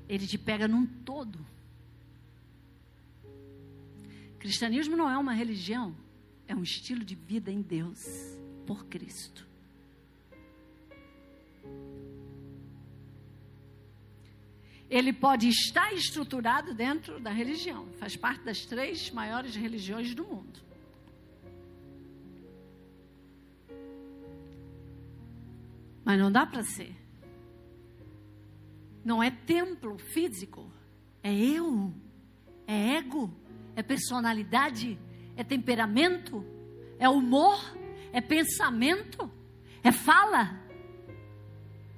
[0.09, 1.52] Ele te pega num todo.
[4.43, 5.95] Cristianismo não é uma religião,
[6.49, 8.05] é um estilo de vida em Deus,
[8.67, 9.47] por Cristo.
[14.91, 20.59] Ele pode estar estruturado dentro da religião, faz parte das três maiores religiões do mundo.
[26.05, 26.97] Mas não dá para ser.
[29.05, 30.69] Não é templo físico,
[31.23, 31.95] é eu,
[32.67, 33.33] é ego,
[33.75, 34.99] é personalidade,
[35.37, 36.45] é temperamento,
[36.99, 37.59] é humor,
[38.13, 39.31] é pensamento,
[39.83, 40.61] é fala,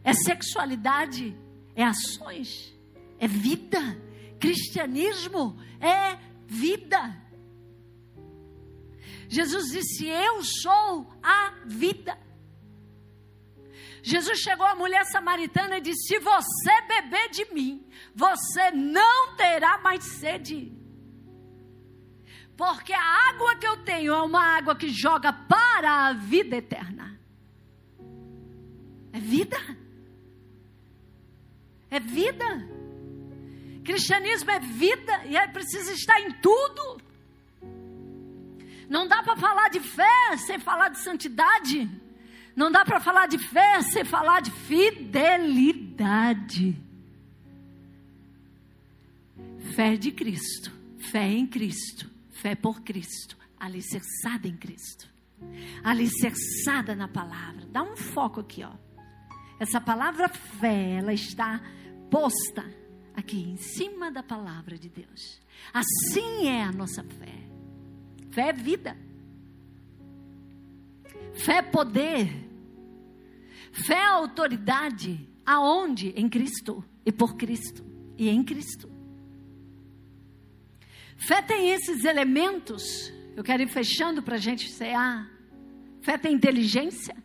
[0.03, 1.37] é sexualidade,
[1.75, 2.75] é ações,
[3.19, 3.81] é vida.
[4.39, 7.23] Cristianismo é vida.
[9.29, 12.19] Jesus disse: Eu sou a vida.
[14.03, 19.79] Jesus chegou à mulher samaritana e disse: Se você beber de mim, você não terá
[19.79, 20.84] mais sede.
[22.57, 27.19] Porque a água que eu tenho é uma água que joga para a vida eterna.
[29.13, 29.59] É vida.
[31.91, 32.69] É vida.
[33.85, 37.03] Cristianismo é vida e é preciso estar em tudo.
[38.89, 41.91] Não dá para falar de fé sem falar de santidade.
[42.55, 45.95] Não dá para falar de fé sem falar de fidelidade.
[49.75, 50.71] Fé de Cristo,
[51.11, 52.09] fé em Cristo,
[52.45, 55.09] fé por Cristo, alicerçada em Cristo,
[55.83, 57.65] alicerçada na palavra.
[57.73, 58.73] Dá um foco aqui, ó.
[59.59, 61.59] Essa palavra fé, ela está
[62.11, 62.63] posta
[63.15, 65.41] aqui em cima da palavra de Deus.
[65.73, 67.33] Assim é a nossa fé.
[68.31, 68.95] Fé é vida.
[71.33, 72.29] Fé é poder.
[73.73, 75.27] Fé é autoridade.
[75.47, 76.09] Aonde?
[76.15, 77.83] Em Cristo e por Cristo
[78.19, 78.94] e em Cristo.
[81.27, 83.13] Fé tem esses elementos.
[83.37, 85.31] Eu quero ir fechando para a gente cear.
[86.03, 87.17] Fé tem inteligência.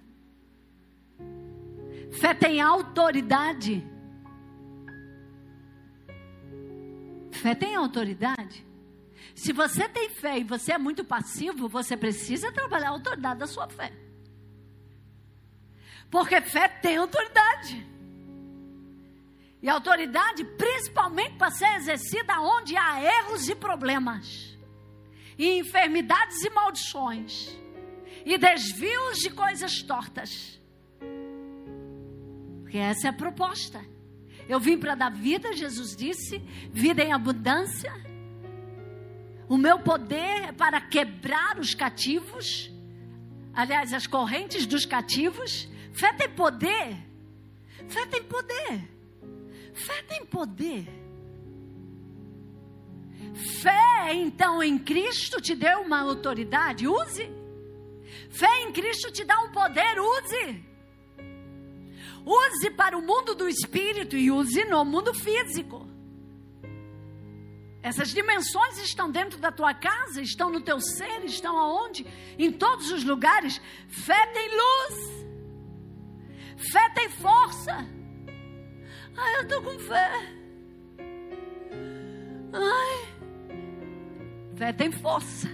[2.20, 3.86] Fé tem autoridade.
[7.32, 8.66] Fé tem autoridade.
[9.36, 13.48] Se você tem fé e você é muito passivo, você precisa trabalhar a autoridade da
[13.48, 13.92] sua fé.
[16.10, 17.86] Porque fé tem autoridade.
[19.62, 24.58] E autoridade, principalmente para ser exercida onde há erros e problemas,
[25.38, 27.58] e enfermidades e maldições,
[28.26, 30.60] e desvios de coisas tortas.
[32.62, 33.84] Porque essa é a proposta.
[34.48, 36.40] Eu vim para dar vida, Jesus disse,
[36.72, 37.92] vida em abundância
[39.50, 42.72] o meu poder é para quebrar os cativos,
[43.52, 45.68] aliás, as correntes dos cativos.
[45.92, 46.96] Fé tem poder.
[47.88, 48.99] Fé tem poder.
[49.86, 50.88] Fé tem poder.
[53.62, 57.30] Fé, então, em Cristo te deu uma autoridade, use.
[58.30, 60.66] Fé em Cristo te dá um poder, use.
[62.26, 65.88] Use para o mundo do espírito e use no mundo físico.
[67.82, 72.06] Essas dimensões estão dentro da tua casa, estão no teu ser, estão aonde?
[72.38, 73.62] Em todos os lugares.
[73.88, 75.20] Fé tem luz.
[76.72, 77.99] Fé tem força.
[79.20, 80.12] Ai, eu estou com fé.
[82.54, 83.10] Ai.
[84.56, 85.48] Fé tem força.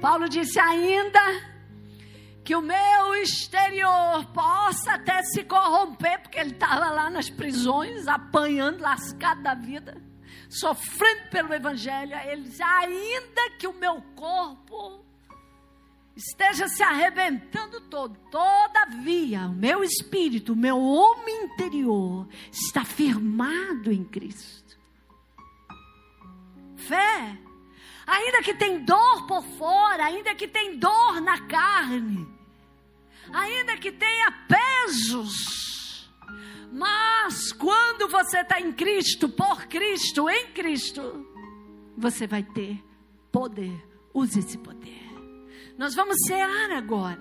[0.00, 1.20] Paulo disse ainda
[2.44, 8.80] que o meu exterior possa até se corromper, porque ele estava lá nas prisões, apanhando,
[8.80, 10.00] lascado da vida
[10.54, 15.04] sofrendo pelo Evangelho, ele diz: ainda que o meu corpo
[16.16, 24.04] esteja se arrebentando todo, todavia, o meu espírito, o meu homem interior está firmado em
[24.04, 24.78] Cristo.
[26.76, 27.38] Fé,
[28.06, 32.28] ainda que tem dor por fora, ainda que tem dor na carne,
[33.32, 35.64] ainda que tenha pesos,
[36.72, 41.24] Mas quando você está em Cristo, por Cristo, em Cristo,
[41.96, 42.84] você vai ter
[43.30, 43.72] poder.
[44.12, 45.03] Use esse poder.
[45.76, 47.20] Nós vamos cear agora.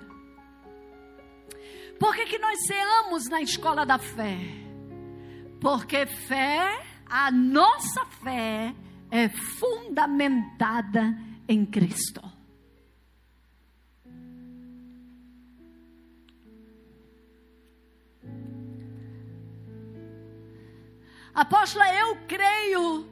[1.99, 4.37] Por que, que nós ceamos na escola da fé?
[5.59, 8.75] Porque fé, a nossa fé,
[9.09, 11.17] é fundamentada
[11.47, 12.21] em Cristo.
[21.33, 23.09] Apóstola, eu creio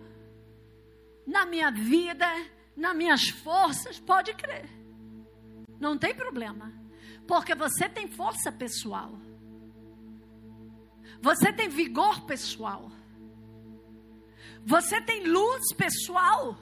[1.26, 2.28] na minha vida,
[2.76, 4.81] nas minhas forças, pode crer.
[5.82, 6.72] Não tem problema.
[7.28, 9.20] Porque você tem força pessoal.
[11.20, 12.91] Você tem vigor pessoal.
[14.64, 16.56] Você tem luz pessoal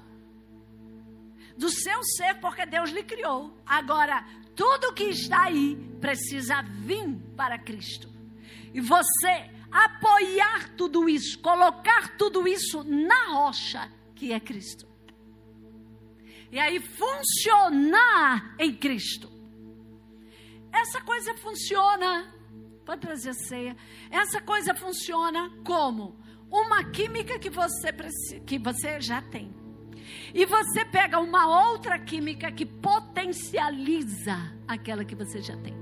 [1.58, 3.58] do seu ser, porque Deus lhe criou.
[3.66, 4.26] Agora,
[4.56, 8.10] tudo que está aí precisa vir para Cristo.
[8.74, 14.89] E você apoiar tudo isso, colocar tudo isso na rocha que é Cristo.
[16.52, 19.30] E aí funcionar em Cristo.
[20.72, 22.34] Essa coisa funciona.
[22.86, 23.78] Pode trazer a ceia.
[24.10, 26.20] Essa coisa funciona como?
[26.50, 27.94] Uma química que você,
[28.46, 29.54] que você já tem.
[30.34, 34.36] E você pega uma outra química que potencializa
[34.68, 35.76] aquela que você já tem.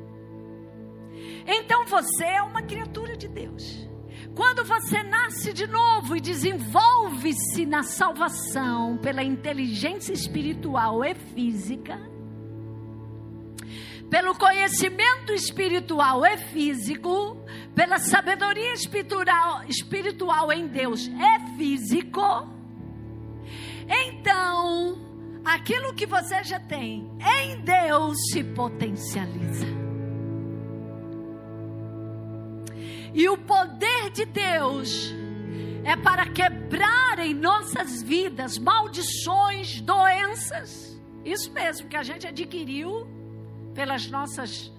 [1.45, 3.88] Então você é uma criatura de Deus.
[4.38, 11.99] Quando você nasce de novo e desenvolve-se na salvação pela inteligência espiritual e física,
[14.11, 17.35] pelo conhecimento espiritual e físico,
[17.73, 22.47] pela sabedoria espiritual, espiritual em Deus é físico,
[23.89, 24.99] então
[25.43, 27.09] aquilo que você já tem
[27.41, 29.86] em Deus se potencializa.
[33.18, 35.11] E o poder de Deus
[35.84, 41.02] é para quebrar em nossas vidas maldições, doenças.
[41.26, 43.07] Isso mesmo que a gente adquiriu
[43.73, 44.72] pelas nossas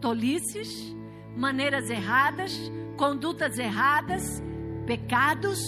[0.00, 0.92] tolices,
[1.36, 2.52] maneiras erradas,
[2.96, 4.42] condutas erradas,
[4.84, 5.60] pecados.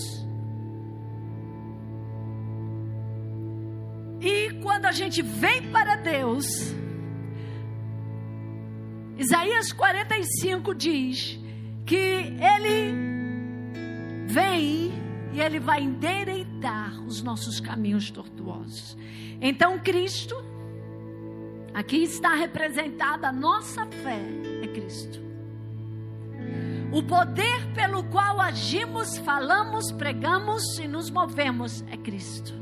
[4.20, 6.44] E quando a gente vem para Deus,
[9.16, 11.39] Isaías 45 diz
[11.90, 12.94] que Ele
[14.28, 14.92] vem
[15.32, 18.96] e Ele vai endereitar os nossos caminhos tortuosos.
[19.40, 20.36] Então, Cristo
[21.72, 24.20] Aqui está representada a nossa fé,
[24.60, 25.20] é Cristo.
[26.92, 32.52] O poder pelo qual agimos, falamos, pregamos e nos movemos é Cristo.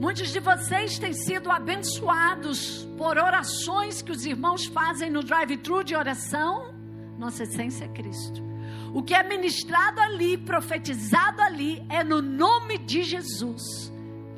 [0.00, 5.96] Muitos de vocês têm sido abençoados por orações que os irmãos fazem no drive-thru de
[5.96, 6.74] oração.
[7.18, 8.44] Nossa essência é Cristo.
[8.92, 13.90] O que é ministrado ali, profetizado ali, é no nome de Jesus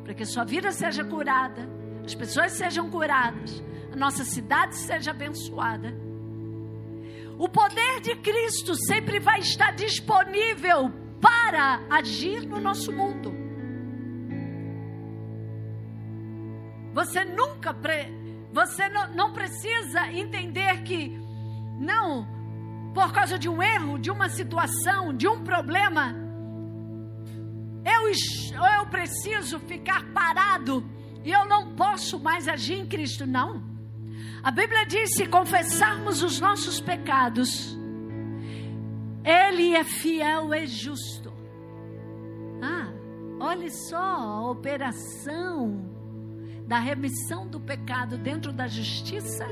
[0.09, 1.69] para que sua vida seja curada,
[2.03, 3.63] as pessoas sejam curadas,
[3.93, 5.95] a nossa cidade seja abençoada.
[7.39, 10.91] O poder de Cristo sempre vai estar disponível
[11.21, 13.38] para agir no nosso mundo.
[16.99, 17.73] Você nunca,
[18.53, 21.16] você não, não precisa entender que,
[21.79, 22.27] não,
[22.93, 26.12] por causa de um erro, de uma situação, de um problema,
[27.85, 28.11] eu,
[28.81, 30.85] eu preciso ficar parado
[31.25, 33.62] e eu não posso mais agir em Cristo, não.
[34.43, 37.79] A Bíblia diz: se confessarmos os nossos pecados,
[39.25, 41.33] Ele é fiel e justo.
[42.61, 42.89] Ah,
[43.39, 45.97] olhe só a operação
[46.69, 49.47] da remissão do pecado dentro da justiça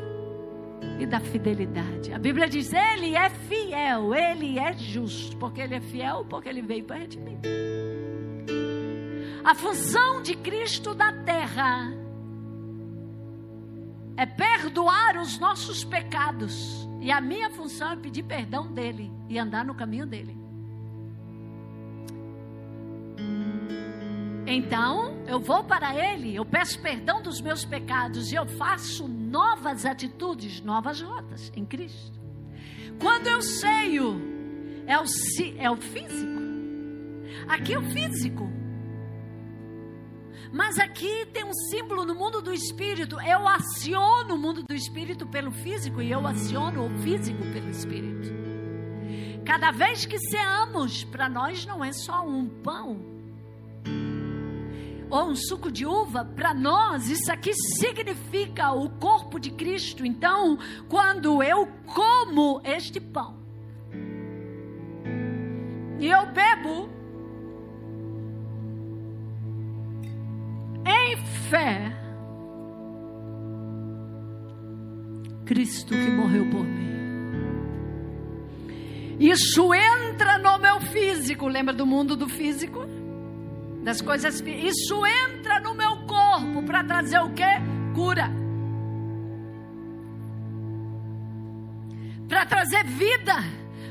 [1.00, 2.12] e da fidelidade.
[2.12, 6.60] A Bíblia diz: Ele é fiel, Ele é justo, porque Ele é fiel, porque Ele
[6.60, 7.38] veio para redimir.
[9.42, 11.90] A função de Cristo na terra
[14.14, 16.86] é perdoar os nossos pecados.
[17.00, 20.45] E a minha função é pedir perdão dele e andar no caminho dele.
[24.46, 29.84] Então, eu vou para Ele, eu peço perdão dos meus pecados e eu faço novas
[29.84, 32.20] atitudes, novas rotas em Cristo.
[33.00, 34.20] Quando eu seio,
[34.86, 35.04] é o,
[35.58, 36.40] é o físico.
[37.48, 38.48] Aqui é o físico.
[40.52, 43.20] Mas aqui tem um símbolo no mundo do espírito.
[43.20, 48.32] Eu aciono o mundo do espírito pelo físico e eu aciono o físico pelo espírito.
[49.44, 53.15] Cada vez que seamos, para nós não é só um pão.
[55.08, 60.04] Ou um suco de uva, para nós isso aqui significa o corpo de Cristo.
[60.04, 60.58] Então,
[60.88, 63.36] quando eu como este pão
[65.98, 66.88] e eu bebo
[70.84, 71.16] em
[71.48, 71.92] fé,
[75.46, 76.86] Cristo que morreu por mim.
[79.18, 82.80] Isso entra no meu físico, lembra do mundo do físico?
[83.86, 87.44] Das coisas, isso entra no meu corpo para trazer o que?
[87.94, 88.28] Cura.
[92.28, 93.36] Para trazer vida,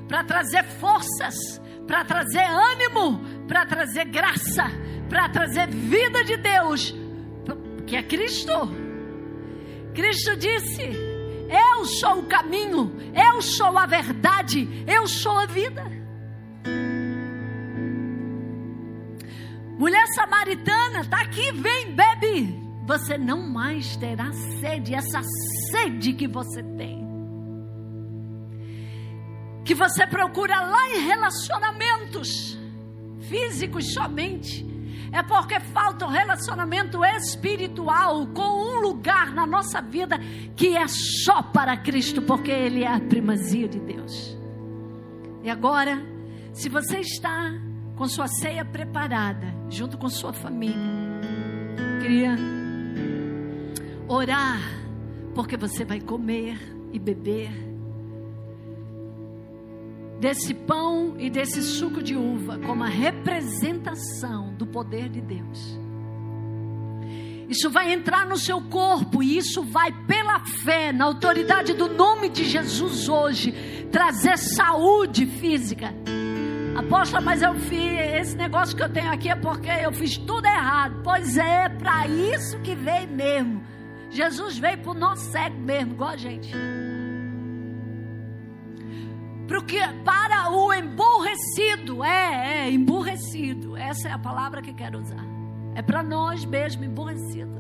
[0.06, 4.66] para trazer forças, para trazer ânimo, para trazer graça,
[5.08, 6.94] para trazer vida de Deus,
[7.88, 8.52] que é Cristo.
[9.94, 10.90] Cristo disse:
[11.50, 16.05] Eu sou o caminho, eu sou a verdade, eu sou a vida.
[19.78, 22.64] Mulher samaritana, está aqui, vem, bebe.
[22.88, 25.22] Você não mais terá sede, essa
[25.72, 27.06] sede que você tem.
[29.64, 32.58] Que você procura lá em relacionamentos
[33.28, 34.66] físicos somente
[35.16, 40.20] é porque falta um relacionamento espiritual com um lugar na nossa vida
[40.58, 44.38] que é só para Cristo, porque Ele é a primazia de Deus.
[45.42, 46.06] E agora,
[46.52, 47.50] se você está
[47.96, 50.76] com sua ceia preparada, junto com sua família,
[52.02, 52.36] queria
[54.08, 54.60] orar,
[55.34, 56.58] porque você vai comer
[56.92, 57.52] e beber
[60.20, 65.80] desse pão e desse suco de uva como a representação do poder de Deus.
[67.48, 72.28] Isso vai entrar no seu corpo e isso vai, pela fé, na autoridade do nome
[72.28, 73.52] de Jesus hoje,
[73.92, 75.94] trazer saúde física.
[76.76, 80.46] Apóstola, mas eu fiz esse negócio que eu tenho aqui é porque eu fiz tudo
[80.46, 81.00] errado.
[81.04, 83.64] Pois é, para isso que veio mesmo.
[84.10, 86.52] Jesus veio para o nosso cego mesmo, igual a gente.
[89.48, 93.78] Porque para o emburrecido, é, é, emburrecido.
[93.78, 95.26] Essa é a palavra que quero usar.
[95.76, 97.56] É para nós mesmo, emburrecido.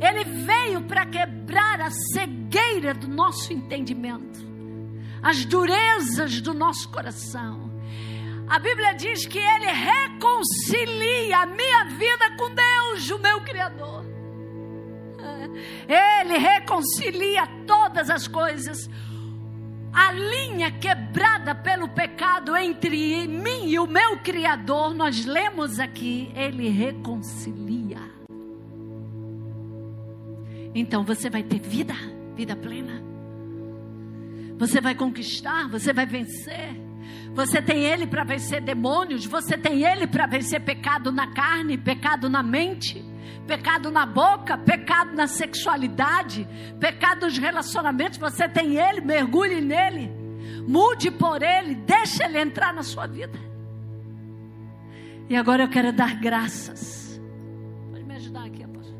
[0.00, 4.40] Ele veio para quebrar a cegueira do nosso entendimento,
[5.22, 7.73] as durezas do nosso coração.
[8.48, 14.04] A Bíblia diz que ele reconcilia a minha vida com Deus, o meu Criador.
[15.88, 18.88] Ele reconcilia todas as coisas
[19.94, 26.68] a linha quebrada pelo pecado entre mim e o meu Criador, nós lemos aqui, ele
[26.68, 28.00] reconcilia.
[30.74, 31.94] Então você vai ter vida,
[32.34, 33.00] vida plena.
[34.58, 36.83] Você vai conquistar, você vai vencer.
[37.34, 42.28] Você tem Ele para vencer demônios, você tem Ele para vencer pecado na carne, pecado
[42.30, 43.04] na mente
[43.46, 46.46] pecado na boca, pecado na sexualidade,
[46.80, 50.10] pecado nos relacionamentos, você tem ele, mergulhe nele,
[50.66, 53.38] mude por ele, deixe ele entrar na sua vida.
[55.28, 57.20] E agora eu quero dar graças.
[57.90, 58.98] Pode me ajudar aqui, apóstolo?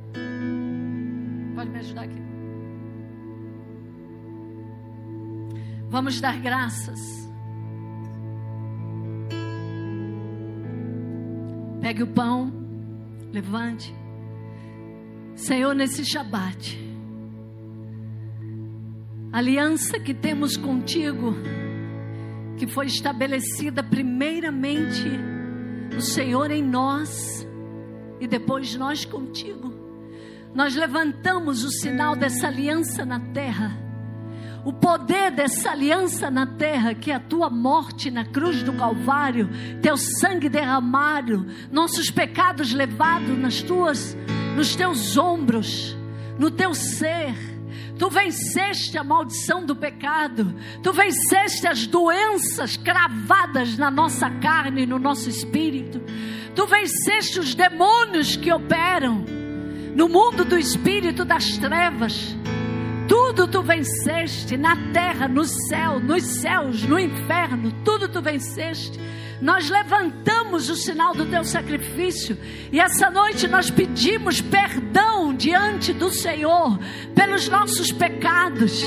[1.55, 2.23] Pode me ajudar aqui.
[5.89, 7.24] Vamos dar graças.
[11.85, 12.51] Pegue o pão,
[13.31, 13.95] levante.
[15.35, 16.79] Senhor, nesse Shabat,
[19.31, 21.35] aliança que temos contigo,
[22.57, 25.11] que foi estabelecida primeiramente
[25.95, 27.47] o Senhor em nós
[28.19, 29.71] e depois nós contigo.
[30.55, 33.84] Nós levantamos o sinal dessa aliança na terra.
[34.65, 39.51] O poder dessa aliança na terra, que é a tua morte na cruz do Calvário,
[39.83, 44.17] teu sangue derramado, nossos pecados levados nas tuas
[44.55, 45.97] nos teus ombros,
[46.39, 47.35] no teu ser.
[47.99, 54.87] Tu venceste a maldição do pecado, tu venceste as doenças cravadas na nossa carne e
[54.87, 56.01] no nosso espírito,
[56.57, 59.25] tu venceste os demônios que operam
[59.95, 62.35] no mundo do espírito das trevas.
[63.35, 68.99] Tudo tu venceste na terra, no céu, nos céus, no inferno, tudo tu venceste.
[69.41, 72.39] Nós levantamos o sinal do teu sacrifício.
[72.71, 76.79] E essa noite nós pedimos perdão diante do Senhor
[77.15, 78.85] pelos nossos pecados.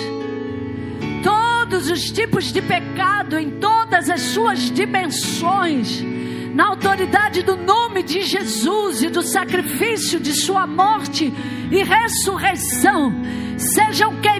[1.21, 6.01] Todos os tipos de pecado em todas as suas dimensões,
[6.53, 11.33] na autoridade do nome de Jesus e do sacrifício de Sua morte
[11.69, 13.13] e ressurreição,
[13.57, 14.36] sejam queimados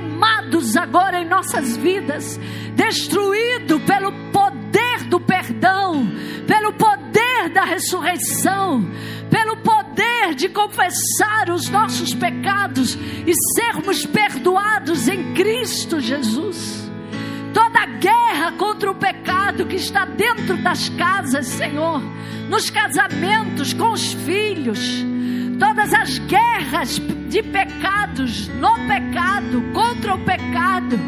[0.76, 2.40] agora em nossas vidas,
[2.76, 6.08] destruído pelo poder do perdão,
[6.46, 8.90] pelo poder da ressurreição,
[9.30, 16.90] pelo poder de confessar os nossos pecados e sermos perdoados em Cristo Jesus.
[17.54, 22.02] Toda guerra contra o pecado que está dentro das casas, Senhor,
[22.50, 25.04] nos casamentos, com os filhos,
[25.60, 31.00] todas as guerras de pecados, no pecado, contra o pecado,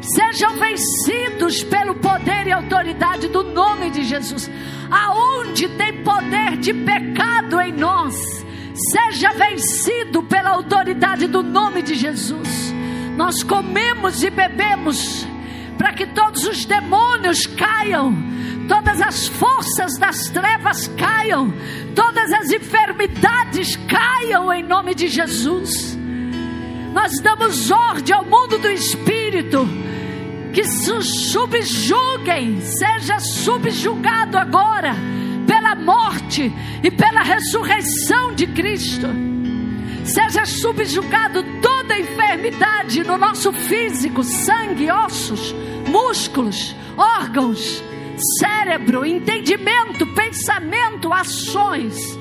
[0.00, 4.50] sejam vencidos pelo poder e autoridade do nome de Jesus.
[4.90, 8.44] Aonde tem poder de pecado em nós,
[8.74, 12.74] seja vencido pela autoridade do nome de Jesus.
[13.16, 15.26] Nós comemos e bebemos
[15.78, 18.14] para que todos os demônios caiam,
[18.68, 21.52] todas as forças das trevas caiam,
[21.94, 25.96] todas as enfermidades caiam em nome de Jesus.
[26.92, 29.66] Nós damos ordem ao mundo do espírito
[30.52, 34.94] que se subjuguem, seja subjugado agora
[35.46, 39.08] pela morte e pela ressurreição de Cristo.
[40.04, 45.54] Seja subjugado toda enfermidade no nosso físico, sangue, ossos,
[45.88, 47.82] músculos, órgãos,
[48.38, 52.18] cérebro, entendimento, pensamento, ações.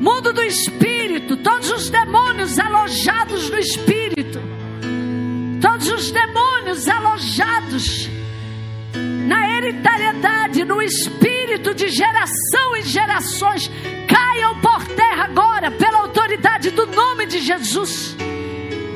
[0.00, 4.54] Mundo do espírito, todos os demônios alojados no espírito
[5.64, 8.08] todos os demônios alojados
[9.26, 13.70] na hereditariedade, no espírito de geração em gerações,
[14.06, 18.14] caiam por terra agora, pela autoridade do nome de Jesus.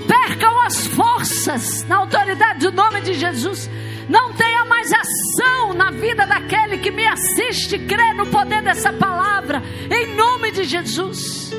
[0.06, 3.69] Percam as forças na autoridade do nome de Jesus.
[4.09, 9.62] Não tenha mais ação na vida daquele que me assiste crê no poder dessa palavra,
[9.90, 11.52] em nome de Jesus.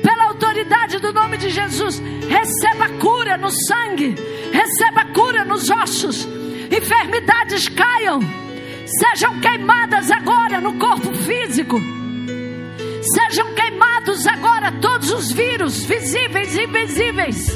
[0.00, 4.14] Pela autoridade do nome de Jesus, receba cura no sangue,
[4.52, 6.28] receba cura nos ossos,
[6.70, 8.20] enfermidades caiam,
[8.86, 11.80] sejam queimadas agora no corpo físico,
[13.02, 17.50] sejam queimados agora todos os vírus, visíveis e invisíveis,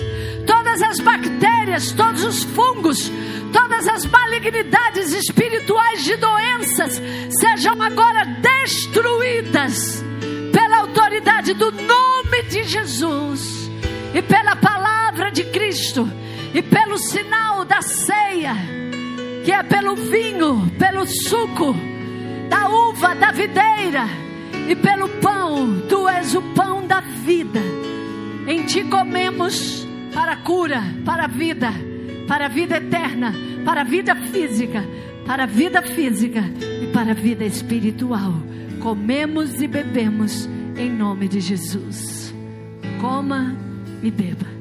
[0.46, 3.12] todas as bactérias, todos os fungos,
[3.52, 7.00] todas as malignidades espirituais de doenças,
[7.40, 10.02] sejam agora destruídas
[10.52, 13.70] pela autoridade do nome de Jesus
[14.14, 16.10] e pela palavra de Cristo
[16.54, 18.54] e pelo sinal da ceia,
[19.44, 21.74] que é pelo vinho, pelo suco
[22.48, 24.06] da uva da videira
[24.68, 27.60] e pelo pão, tu és o pão da vida.
[28.46, 31.70] Em ti comemos para cura, para a vida,
[32.28, 33.34] para a vida eterna,
[33.64, 34.84] para a vida física,
[35.26, 36.44] para a vida física
[36.82, 38.34] e para a vida espiritual.
[38.80, 42.32] Comemos e bebemos em nome de Jesus.
[43.00, 43.56] Coma
[44.02, 44.57] e beba.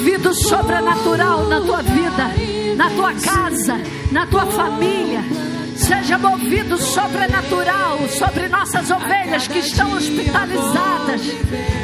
[0.00, 2.30] Movido sobrenatural na tua vida,
[2.74, 3.78] na tua casa,
[4.10, 5.22] na tua família.
[5.76, 11.20] Seja movido sobrenatural sobre nossas ovelhas que estão hospitalizadas.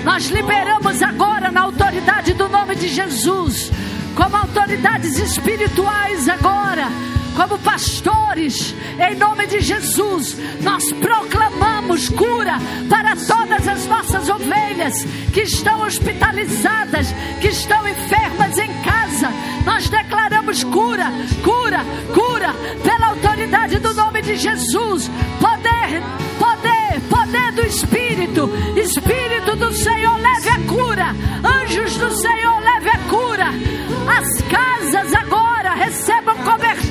[0.03, 3.71] Nós liberamos agora na autoridade do nome de Jesus,
[4.15, 12.59] como autoridades espirituais agora como pastores, em nome de Jesus, nós proclamamos cura
[12.89, 15.05] para todas as nossas ovelhas
[15.35, 17.09] que estão hospitalizadas,
[17.41, 19.29] que estão enfermas em casa.
[19.67, 21.13] Nós declaramos cura,
[21.45, 21.85] cura,
[22.15, 25.11] cura, pela autoridade do nome de Jesus.
[25.39, 26.03] Poder,
[26.39, 31.15] poder, poder do Espírito, Espírito do Senhor, leve a cura.
[31.45, 33.47] Anjos do Senhor, leve a cura.
[34.09, 36.86] As casas agora recebam cobertura.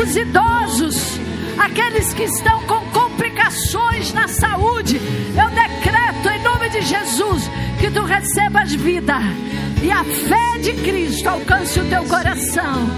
[0.00, 1.18] Os idosos,
[1.58, 7.50] aqueles que estão com complicações na saúde, eu decreto em nome de Jesus
[7.80, 9.16] que tu recebas vida
[9.82, 12.88] e a fé de Cristo alcance o teu coração.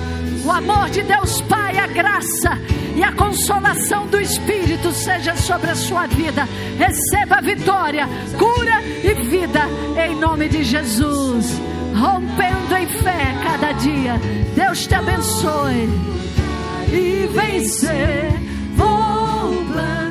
[0.45, 2.59] O amor de Deus Pai, a graça
[2.95, 6.47] e a consolação do Espírito seja sobre a sua vida.
[6.79, 8.07] Receba vitória,
[8.39, 9.63] cura e vida
[10.07, 11.59] em nome de Jesus.
[11.95, 14.21] Rompendo em fé cada dia.
[14.55, 15.89] Deus te abençoe.
[16.93, 18.33] E vencer.
[18.77, 20.10] Vou plantar